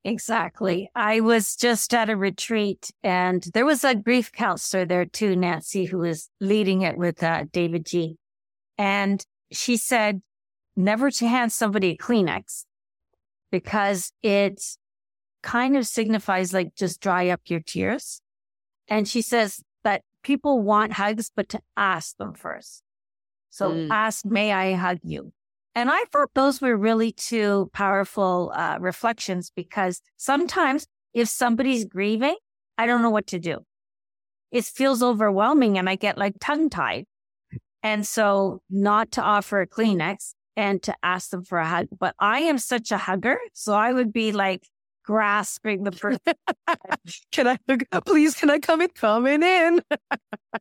Exactly. 0.06 0.88
I 0.94 1.18
was 1.18 1.56
just 1.56 1.92
at 1.92 2.08
a 2.08 2.16
retreat 2.16 2.92
and 3.02 3.42
there 3.54 3.66
was 3.66 3.82
a 3.82 3.96
grief 3.96 4.30
counselor 4.30 4.84
there 4.84 5.04
too, 5.04 5.34
Nancy, 5.34 5.86
who 5.86 5.98
was 5.98 6.30
leading 6.40 6.82
it 6.82 6.96
with 6.96 7.24
uh, 7.24 7.44
David 7.52 7.84
G. 7.84 8.16
And 8.78 9.24
she 9.50 9.76
said, 9.76 10.22
never 10.76 11.10
to 11.10 11.26
hand 11.26 11.50
somebody 11.52 11.90
a 11.90 11.96
Kleenex 11.96 12.66
because 13.50 14.12
it 14.22 14.62
kind 15.42 15.76
of 15.76 15.88
signifies 15.88 16.54
like 16.54 16.76
just 16.76 17.00
dry 17.00 17.28
up 17.28 17.40
your 17.46 17.60
tears. 17.60 18.20
And 18.86 19.08
she 19.08 19.22
says, 19.22 19.60
that 19.82 20.02
people 20.22 20.60
want 20.60 20.92
hugs, 20.92 21.30
but 21.34 21.48
to 21.48 21.60
ask 21.76 22.16
them 22.16 22.34
first. 22.34 22.82
So 23.50 23.70
mm. 23.70 23.88
ask, 23.90 24.24
may 24.24 24.52
I 24.52 24.74
hug 24.74 24.98
you? 25.02 25.32
And 25.76 25.90
I 25.90 26.04
thought 26.10 26.30
those 26.34 26.62
were 26.62 26.74
really 26.74 27.12
two 27.12 27.70
powerful 27.74 28.50
uh, 28.54 28.78
reflections 28.80 29.52
because 29.54 30.00
sometimes 30.16 30.86
if 31.12 31.28
somebody's 31.28 31.84
grieving, 31.84 32.34
I 32.78 32.86
don't 32.86 33.02
know 33.02 33.10
what 33.10 33.26
to 33.28 33.38
do. 33.38 33.58
It 34.50 34.64
feels 34.64 35.02
overwhelming 35.02 35.76
and 35.76 35.86
I 35.86 35.96
get 35.96 36.16
like 36.16 36.36
tongue 36.40 36.70
tied. 36.70 37.04
And 37.82 38.06
so 38.06 38.62
not 38.70 39.12
to 39.12 39.22
offer 39.22 39.60
a 39.60 39.66
Kleenex 39.66 40.32
and 40.56 40.82
to 40.82 40.94
ask 41.02 41.28
them 41.28 41.44
for 41.44 41.58
a 41.58 41.66
hug. 41.66 41.88
But 41.96 42.14
I 42.18 42.40
am 42.40 42.56
such 42.56 42.90
a 42.90 42.96
hugger. 42.96 43.38
So 43.52 43.74
I 43.74 43.92
would 43.92 44.14
be 44.14 44.32
like, 44.32 44.66
grasping 45.04 45.84
the 45.84 45.92
person. 45.92 46.20
can 47.30 47.46
I, 47.46 47.58
please, 48.00 48.34
can 48.34 48.50
I 48.50 48.58
come 48.58 48.80
in? 48.80 48.88
Coming 48.88 49.42
in. 49.42 49.80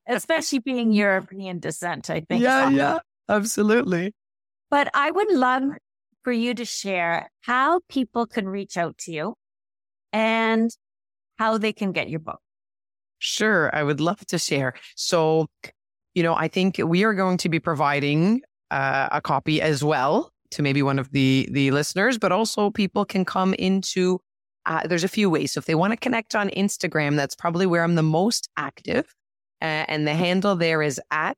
Especially 0.07 0.59
being 0.59 0.91
European 0.91 1.59
descent, 1.59 2.11
I 2.11 2.19
think. 2.19 2.43
Yeah, 2.43 2.69
yeah, 2.69 2.99
absolutely. 3.27 4.13
But 4.75 4.89
I 4.93 5.09
would 5.09 5.31
love 5.31 5.63
for 6.25 6.33
you 6.33 6.53
to 6.53 6.65
share 6.65 7.31
how 7.39 7.79
people 7.87 8.25
can 8.25 8.45
reach 8.45 8.75
out 8.75 8.97
to 8.97 9.13
you 9.13 9.35
and 10.11 10.69
how 11.37 11.57
they 11.57 11.71
can 11.71 11.93
get 11.93 12.09
your 12.09 12.19
book. 12.19 12.41
Sure, 13.19 13.73
I 13.73 13.83
would 13.83 14.01
love 14.01 14.25
to 14.25 14.37
share. 14.37 14.73
So, 14.97 15.47
you 16.13 16.23
know, 16.23 16.35
I 16.35 16.49
think 16.49 16.77
we 16.77 17.05
are 17.05 17.13
going 17.13 17.37
to 17.37 17.47
be 17.47 17.57
providing 17.57 18.41
uh, 18.69 19.07
a 19.13 19.21
copy 19.21 19.61
as 19.61 19.81
well 19.81 20.33
to 20.51 20.61
maybe 20.61 20.83
one 20.83 20.99
of 20.99 21.09
the 21.13 21.47
the 21.53 21.71
listeners, 21.71 22.17
but 22.17 22.33
also 22.33 22.69
people 22.69 23.05
can 23.05 23.23
come 23.23 23.53
into 23.53 24.19
uh, 24.65 24.85
there's 24.85 25.05
a 25.05 25.07
few 25.07 25.29
ways. 25.29 25.53
So 25.53 25.59
if 25.59 25.67
they 25.67 25.75
want 25.75 25.93
to 25.93 25.97
connect 25.97 26.35
on 26.35 26.49
Instagram, 26.49 27.15
that's 27.15 27.33
probably 27.33 27.65
where 27.65 27.81
I'm 27.81 27.95
the 27.95 28.03
most 28.03 28.49
active. 28.57 29.05
Uh, 29.61 29.87
and 29.87 30.05
the 30.05 30.15
handle 30.15 30.57
there 30.57 30.81
is 30.81 30.99
at 31.11 31.37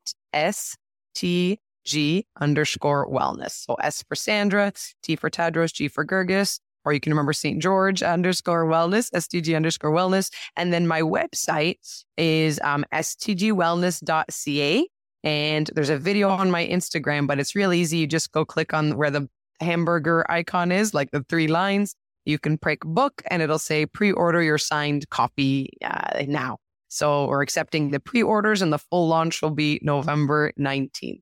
STG 1.88 2.24
underscore 2.40 3.08
wellness. 3.08 3.64
So 3.66 3.74
S 3.74 4.02
for 4.08 4.14
Sandra, 4.14 4.72
T 5.02 5.16
for 5.16 5.30
Tadros, 5.30 5.72
G 5.72 5.88
for 5.88 6.04
Guirguis, 6.04 6.60
or 6.84 6.92
you 6.92 7.00
can 7.00 7.12
remember 7.12 7.32
St. 7.32 7.60
George 7.60 8.02
underscore 8.02 8.66
wellness, 8.66 9.10
STG 9.10 9.56
underscore 9.56 9.90
wellness. 9.90 10.30
And 10.56 10.72
then 10.72 10.86
my 10.86 11.02
website 11.02 12.04
is 12.16 12.60
um, 12.62 12.84
stgwellness.ca. 12.92 14.86
And 15.24 15.70
there's 15.74 15.90
a 15.90 15.98
video 15.98 16.28
on 16.28 16.50
my 16.50 16.64
Instagram, 16.66 17.26
but 17.26 17.40
it's 17.40 17.56
real 17.56 17.72
easy. 17.72 17.98
You 17.98 18.06
just 18.06 18.30
go 18.32 18.44
click 18.44 18.72
on 18.72 18.96
where 18.96 19.10
the 19.10 19.28
hamburger 19.60 20.24
icon 20.30 20.70
is, 20.70 20.94
like 20.94 21.10
the 21.10 21.24
three 21.28 21.48
lines, 21.48 21.96
you 22.24 22.38
can 22.38 22.56
prick 22.56 22.80
book 22.84 23.22
and 23.28 23.42
it'll 23.42 23.58
say 23.58 23.84
pre-order 23.84 24.40
your 24.42 24.58
signed 24.58 25.08
copy 25.10 25.70
uh, 25.84 26.22
now. 26.28 26.58
So 26.86 27.26
we're 27.26 27.42
accepting 27.42 27.90
the 27.90 28.00
pre-orders 28.00 28.62
and 28.62 28.72
the 28.72 28.78
full 28.78 29.08
launch 29.08 29.42
will 29.42 29.50
be 29.50 29.80
November 29.82 30.52
19th. 30.58 31.20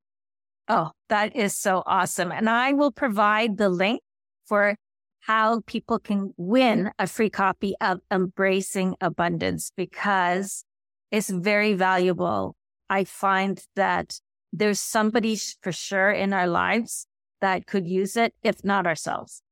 Oh, 0.68 0.90
that 1.08 1.36
is 1.36 1.56
so 1.56 1.82
awesome. 1.86 2.32
And 2.32 2.50
I 2.50 2.72
will 2.72 2.90
provide 2.90 3.56
the 3.56 3.68
link 3.68 4.00
for 4.46 4.76
how 5.20 5.60
people 5.66 5.98
can 5.98 6.32
win 6.36 6.90
a 6.98 7.06
free 7.06 7.30
copy 7.30 7.74
of 7.80 8.00
Embracing 8.10 8.94
Abundance 9.00 9.72
because 9.76 10.64
it's 11.10 11.30
very 11.30 11.74
valuable. 11.74 12.56
I 12.88 13.04
find 13.04 13.64
that 13.74 14.20
there's 14.52 14.80
somebody 14.80 15.36
for 15.62 15.72
sure 15.72 16.10
in 16.10 16.32
our 16.32 16.46
lives 16.46 17.06
that 17.40 17.66
could 17.66 17.86
use 17.86 18.16
it, 18.16 18.34
if 18.42 18.64
not 18.64 18.86
ourselves. 18.86 19.42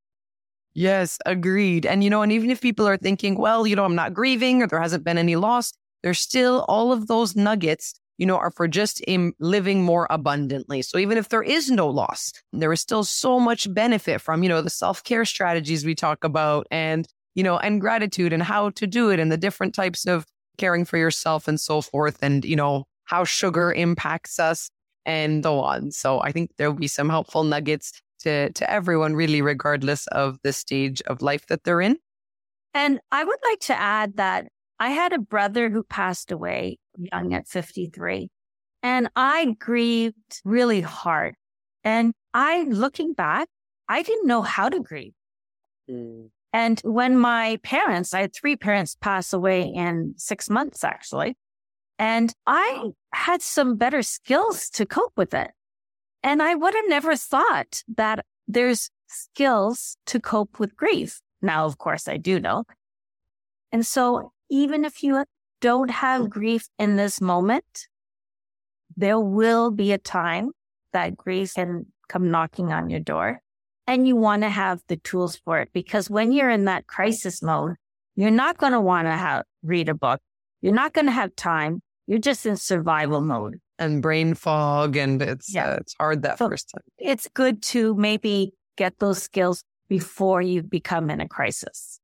Yes, 0.75 1.19
agreed. 1.27 1.87
And, 1.87 2.03
you 2.03 2.11
know, 2.11 2.23
and 2.23 2.33
even 2.33 2.51
if 2.51 2.61
people 2.61 2.89
are 2.89 2.97
thinking, 2.97 3.37
well, 3.37 3.67
you 3.67 3.77
know, 3.77 3.85
I'm 3.85 3.95
not 3.95 4.15
grieving 4.15 4.63
or 4.63 4.67
there 4.67 4.81
hasn't 4.81 5.05
been 5.05 5.19
any 5.19 5.37
loss, 5.37 5.73
there's 6.03 6.19
still 6.19 6.65
all 6.69 6.93
of 6.93 7.07
those 7.07 7.37
nuggets, 7.37 7.95
you 8.19 8.27
know, 8.27 8.37
are 8.37 8.51
for 8.51 8.69
just 8.69 9.01
in 9.01 9.33
living 9.39 9.83
more 9.83 10.07
abundantly. 10.11 10.83
So 10.83 10.99
even 10.99 11.19
if 11.19 11.29
there 11.29 11.43
is 11.43 11.71
no 11.71 11.89
loss, 11.89 12.33
there 12.53 12.73
is 12.73 12.81
still 12.81 13.05
so 13.05 13.41
much 13.41 13.73
benefit 13.73 14.21
from, 14.21 14.43
you 14.43 14.49
know, 14.49 14.63
the 14.63 14.71
self 14.71 15.03
care 15.05 15.25
strategies 15.25 15.85
we 15.85 15.95
talk 15.95 16.25
about 16.25 16.67
and, 16.71 17.07
you 17.35 17.43
know, 17.43 17.59
and 17.59 17.81
gratitude 17.81 18.33
and 18.33 18.43
how 18.43 18.71
to 18.71 18.87
do 18.87 19.11
it 19.11 19.19
and 19.19 19.33
the 19.33 19.37
different 19.37 19.75
types 19.75 20.07
of 20.07 20.27
caring 20.59 20.85
for 20.85 20.97
yourself 20.97 21.49
and 21.49 21.59
so 21.59 21.81
forth. 21.81 22.19
And, 22.23 22.45
you 22.45 22.57
know, 22.57 22.85
how 23.05 23.25
sugar 23.25 23.73
impacts 23.73 24.39
us 24.39 24.71
and 25.05 25.45
so 25.45 25.61
on. 25.61 25.91
So 25.91 26.21
I 26.21 26.33
think 26.33 26.51
there'll 26.57 26.73
be 26.75 26.89
some 26.89 27.09
helpful 27.09 27.45
nuggets 27.45 28.01
to, 28.21 28.51
to 28.53 28.71
everyone, 28.71 29.15
really, 29.15 29.43
regardless 29.43 30.07
of 30.09 30.39
the 30.43 30.53
stage 30.53 31.03
of 31.03 31.21
life 31.21 31.47
that 31.49 31.65
they're 31.65 31.81
in. 31.81 31.99
And 32.73 33.01
I 33.13 33.23
would 33.23 33.39
like 33.49 33.61
to 33.61 33.79
add 33.79 34.17
that 34.17 34.49
I 34.85 34.91
had 34.91 35.15
a 35.15 35.19
brother 35.19 35.71
who 35.71 35.83
passed 35.83 36.31
away 36.31 36.77
young 36.99 37.33
at 37.33 37.49
53, 37.49 38.29
and 38.83 39.09
I 39.17 39.57
grieved 39.59 40.43
really 40.45 40.83
hard. 40.83 41.37
And 41.83 42.13
I, 42.35 42.65
looking 42.65 43.15
back, 43.15 43.49
I 43.89 44.03
didn't 44.03 44.27
know 44.27 44.43
how 44.43 44.69
to 44.69 44.81
grieve. 44.81 45.15
Mm. 45.91 46.29
And 46.53 46.81
when 46.85 47.17
my 47.17 47.59
parents, 47.63 48.13
I 48.13 48.21
had 48.21 48.35
three 48.35 48.57
parents 48.57 48.95
pass 49.01 49.33
away 49.33 49.63
in 49.63 50.13
six 50.19 50.51
months, 50.51 50.85
actually. 50.85 51.39
And 51.99 52.35
I 52.47 52.91
had 53.15 53.41
some 53.41 53.77
better 53.77 54.03
skills 54.03 54.69
to 54.75 54.85
cope 54.85 55.15
with 55.17 55.33
it. 55.33 55.53
And 56.23 56.43
I 56.43 56.55
would 56.57 56.75
have 56.75 56.89
never 56.89 57.17
thought 57.17 57.83
that 57.97 58.27
there's 58.47 58.91
skills 59.07 59.97
to 60.05 60.21
cope 60.21 60.61
with 60.61 60.77
grief. 60.77 61.23
Now, 61.41 61.65
of 61.65 61.79
course, 61.79 62.07
I 62.07 62.19
do 62.19 62.39
know. 62.39 62.65
And 63.73 63.87
so 63.87 64.34
even 64.55 64.85
if 64.85 65.03
you 65.03 65.25
don't 65.61 65.91
have 65.91 66.31
grief 66.31 66.69
in 66.79 66.95
this 66.95 67.21
moment, 67.21 67.89
there 68.97 69.19
will 69.19 69.73
be 69.73 69.91
a 69.91 69.99
time 69.99 70.53
that 70.93 71.17
grief 71.17 71.55
can 71.55 71.87
come 72.09 72.31
knocking 72.31 72.73
on 72.73 72.89
your 72.89 73.01
door 73.01 73.41
and 73.89 74.07
you 74.07 74.15
want 74.15 74.43
to 74.43 74.49
have 74.49 74.81
the 74.87 74.97
tools 74.99 75.37
for 75.45 75.59
it 75.59 75.71
because 75.73 76.09
when 76.09 76.31
you're 76.31 76.51
in 76.51 76.67
that 76.67 76.87
crisis 76.87 77.43
mode, 77.43 77.75
you're 78.15 78.31
not 78.31 78.57
going 78.57 78.73
to 78.73 78.81
want 78.81 79.09
to 79.09 79.13
have, 79.13 79.43
read 79.65 79.89
a 79.89 79.95
book. 79.95 80.21
You're 80.63 80.73
not 80.73 80.93
going 80.93 81.07
to 81.07 81.13
have 81.13 81.35
time. 81.35 81.83
You're 82.07 82.21
just 82.21 82.47
in 82.47 82.57
survival 82.57 83.21
mode 83.21 83.59
and 83.79 84.01
brain 84.01 84.35
fog, 84.35 84.97
and 84.97 85.21
it's 85.21 85.53
yeah. 85.53 85.71
uh, 85.71 85.77
it's 85.81 85.95
hard 85.99 86.23
that 86.23 86.39
so 86.39 86.49
first 86.49 86.71
time. 86.73 86.85
It's 86.99 87.29
good 87.35 87.61
to 87.75 87.95
maybe 87.97 88.53
get 88.77 88.99
those 89.01 89.21
skills 89.21 89.65
before 89.89 90.43
you 90.43 90.63
become 90.63 91.11
in 91.11 91.21
a 91.21 91.27
crisis. 91.27 91.99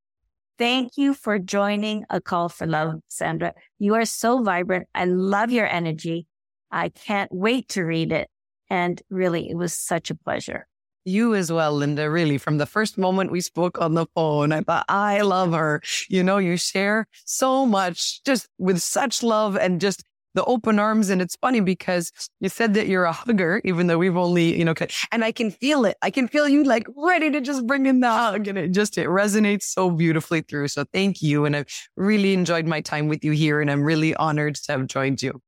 Thank 0.60 0.98
you 0.98 1.14
for 1.14 1.38
joining 1.38 2.04
A 2.10 2.20
Call 2.20 2.50
for 2.50 2.66
Love, 2.66 3.00
Sandra. 3.08 3.54
You 3.78 3.94
are 3.94 4.04
so 4.04 4.42
vibrant. 4.42 4.88
I 4.94 5.06
love 5.06 5.50
your 5.50 5.66
energy. 5.66 6.26
I 6.70 6.90
can't 6.90 7.32
wait 7.32 7.70
to 7.70 7.82
read 7.82 8.12
it. 8.12 8.28
And 8.68 9.00
really, 9.08 9.48
it 9.48 9.54
was 9.54 9.72
such 9.72 10.10
a 10.10 10.14
pleasure. 10.14 10.66
You 11.06 11.34
as 11.34 11.50
well, 11.50 11.72
Linda. 11.72 12.10
Really, 12.10 12.36
from 12.36 12.58
the 12.58 12.66
first 12.66 12.98
moment 12.98 13.32
we 13.32 13.40
spoke 13.40 13.80
on 13.80 13.94
the 13.94 14.04
phone, 14.14 14.52
I 14.52 14.60
thought, 14.60 14.84
I 14.90 15.22
love 15.22 15.52
her. 15.52 15.80
You 16.10 16.22
know, 16.22 16.36
you 16.36 16.58
share 16.58 17.06
so 17.24 17.64
much 17.64 18.22
just 18.24 18.46
with 18.58 18.82
such 18.82 19.22
love 19.22 19.56
and 19.56 19.80
just 19.80 20.04
the 20.34 20.44
open 20.44 20.78
arms. 20.78 21.10
And 21.10 21.20
it's 21.20 21.36
funny 21.36 21.60
because 21.60 22.12
you 22.40 22.48
said 22.48 22.74
that 22.74 22.86
you're 22.86 23.04
a 23.04 23.12
hugger, 23.12 23.60
even 23.64 23.86
though 23.86 23.98
we've 23.98 24.16
only, 24.16 24.58
you 24.58 24.64
know, 24.64 24.74
and 25.12 25.24
I 25.24 25.32
can 25.32 25.50
feel 25.50 25.84
it. 25.84 25.96
I 26.02 26.10
can 26.10 26.28
feel 26.28 26.48
you 26.48 26.64
like 26.64 26.86
ready 26.96 27.30
to 27.30 27.40
just 27.40 27.66
bring 27.66 27.86
in 27.86 28.00
the 28.00 28.10
hug 28.10 28.48
and 28.48 28.58
it 28.58 28.72
just, 28.72 28.98
it 28.98 29.08
resonates 29.08 29.64
so 29.64 29.90
beautifully 29.90 30.42
through. 30.42 30.68
So 30.68 30.84
thank 30.92 31.22
you. 31.22 31.44
And 31.44 31.56
I've 31.56 31.66
really 31.96 32.32
enjoyed 32.34 32.66
my 32.66 32.80
time 32.80 33.08
with 33.08 33.24
you 33.24 33.32
here 33.32 33.60
and 33.60 33.70
I'm 33.70 33.82
really 33.82 34.14
honored 34.14 34.56
to 34.56 34.72
have 34.72 34.86
joined 34.86 35.22
you. 35.22 35.40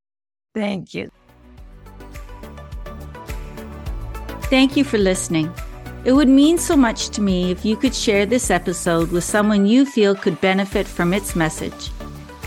Thank 0.53 0.93
you. 0.93 1.09
Thank 4.43 4.77
you 4.77 4.83
for 4.83 4.97
listening. 4.99 5.51
It 6.05 6.11
would 6.11 6.27
mean 6.27 6.57
so 6.57 6.75
much 6.75 7.09
to 7.09 7.21
me 7.21 7.49
if 7.49 7.63
you 7.63 7.77
could 7.77 7.95
share 7.95 8.25
this 8.25 8.51
episode 8.51 9.11
with 9.11 9.23
someone 9.23 9.65
you 9.65 9.85
feel 9.85 10.15
could 10.15 10.39
benefit 10.41 10.85
from 10.85 11.13
its 11.13 11.35
message 11.35 11.89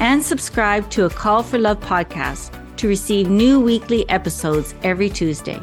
and 0.01 0.23
subscribe 0.23 0.89
to 0.91 1.07
a 1.07 1.11
Call 1.11 1.43
for 1.43 1.59
Love 1.59 1.81
podcast 1.81 2.63
to 2.77 2.89
receive 2.89 3.29
new 3.29 3.61
weekly 3.61 4.09
episodes 4.09 4.75
every 4.83 5.09
Tuesday. 5.09 5.61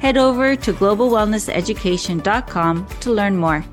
Head 0.00 0.16
over 0.16 0.56
to 0.56 0.72
globalwellnesseducation.com 0.72 2.86
to 2.86 3.10
learn 3.10 3.36
more. 3.36 3.64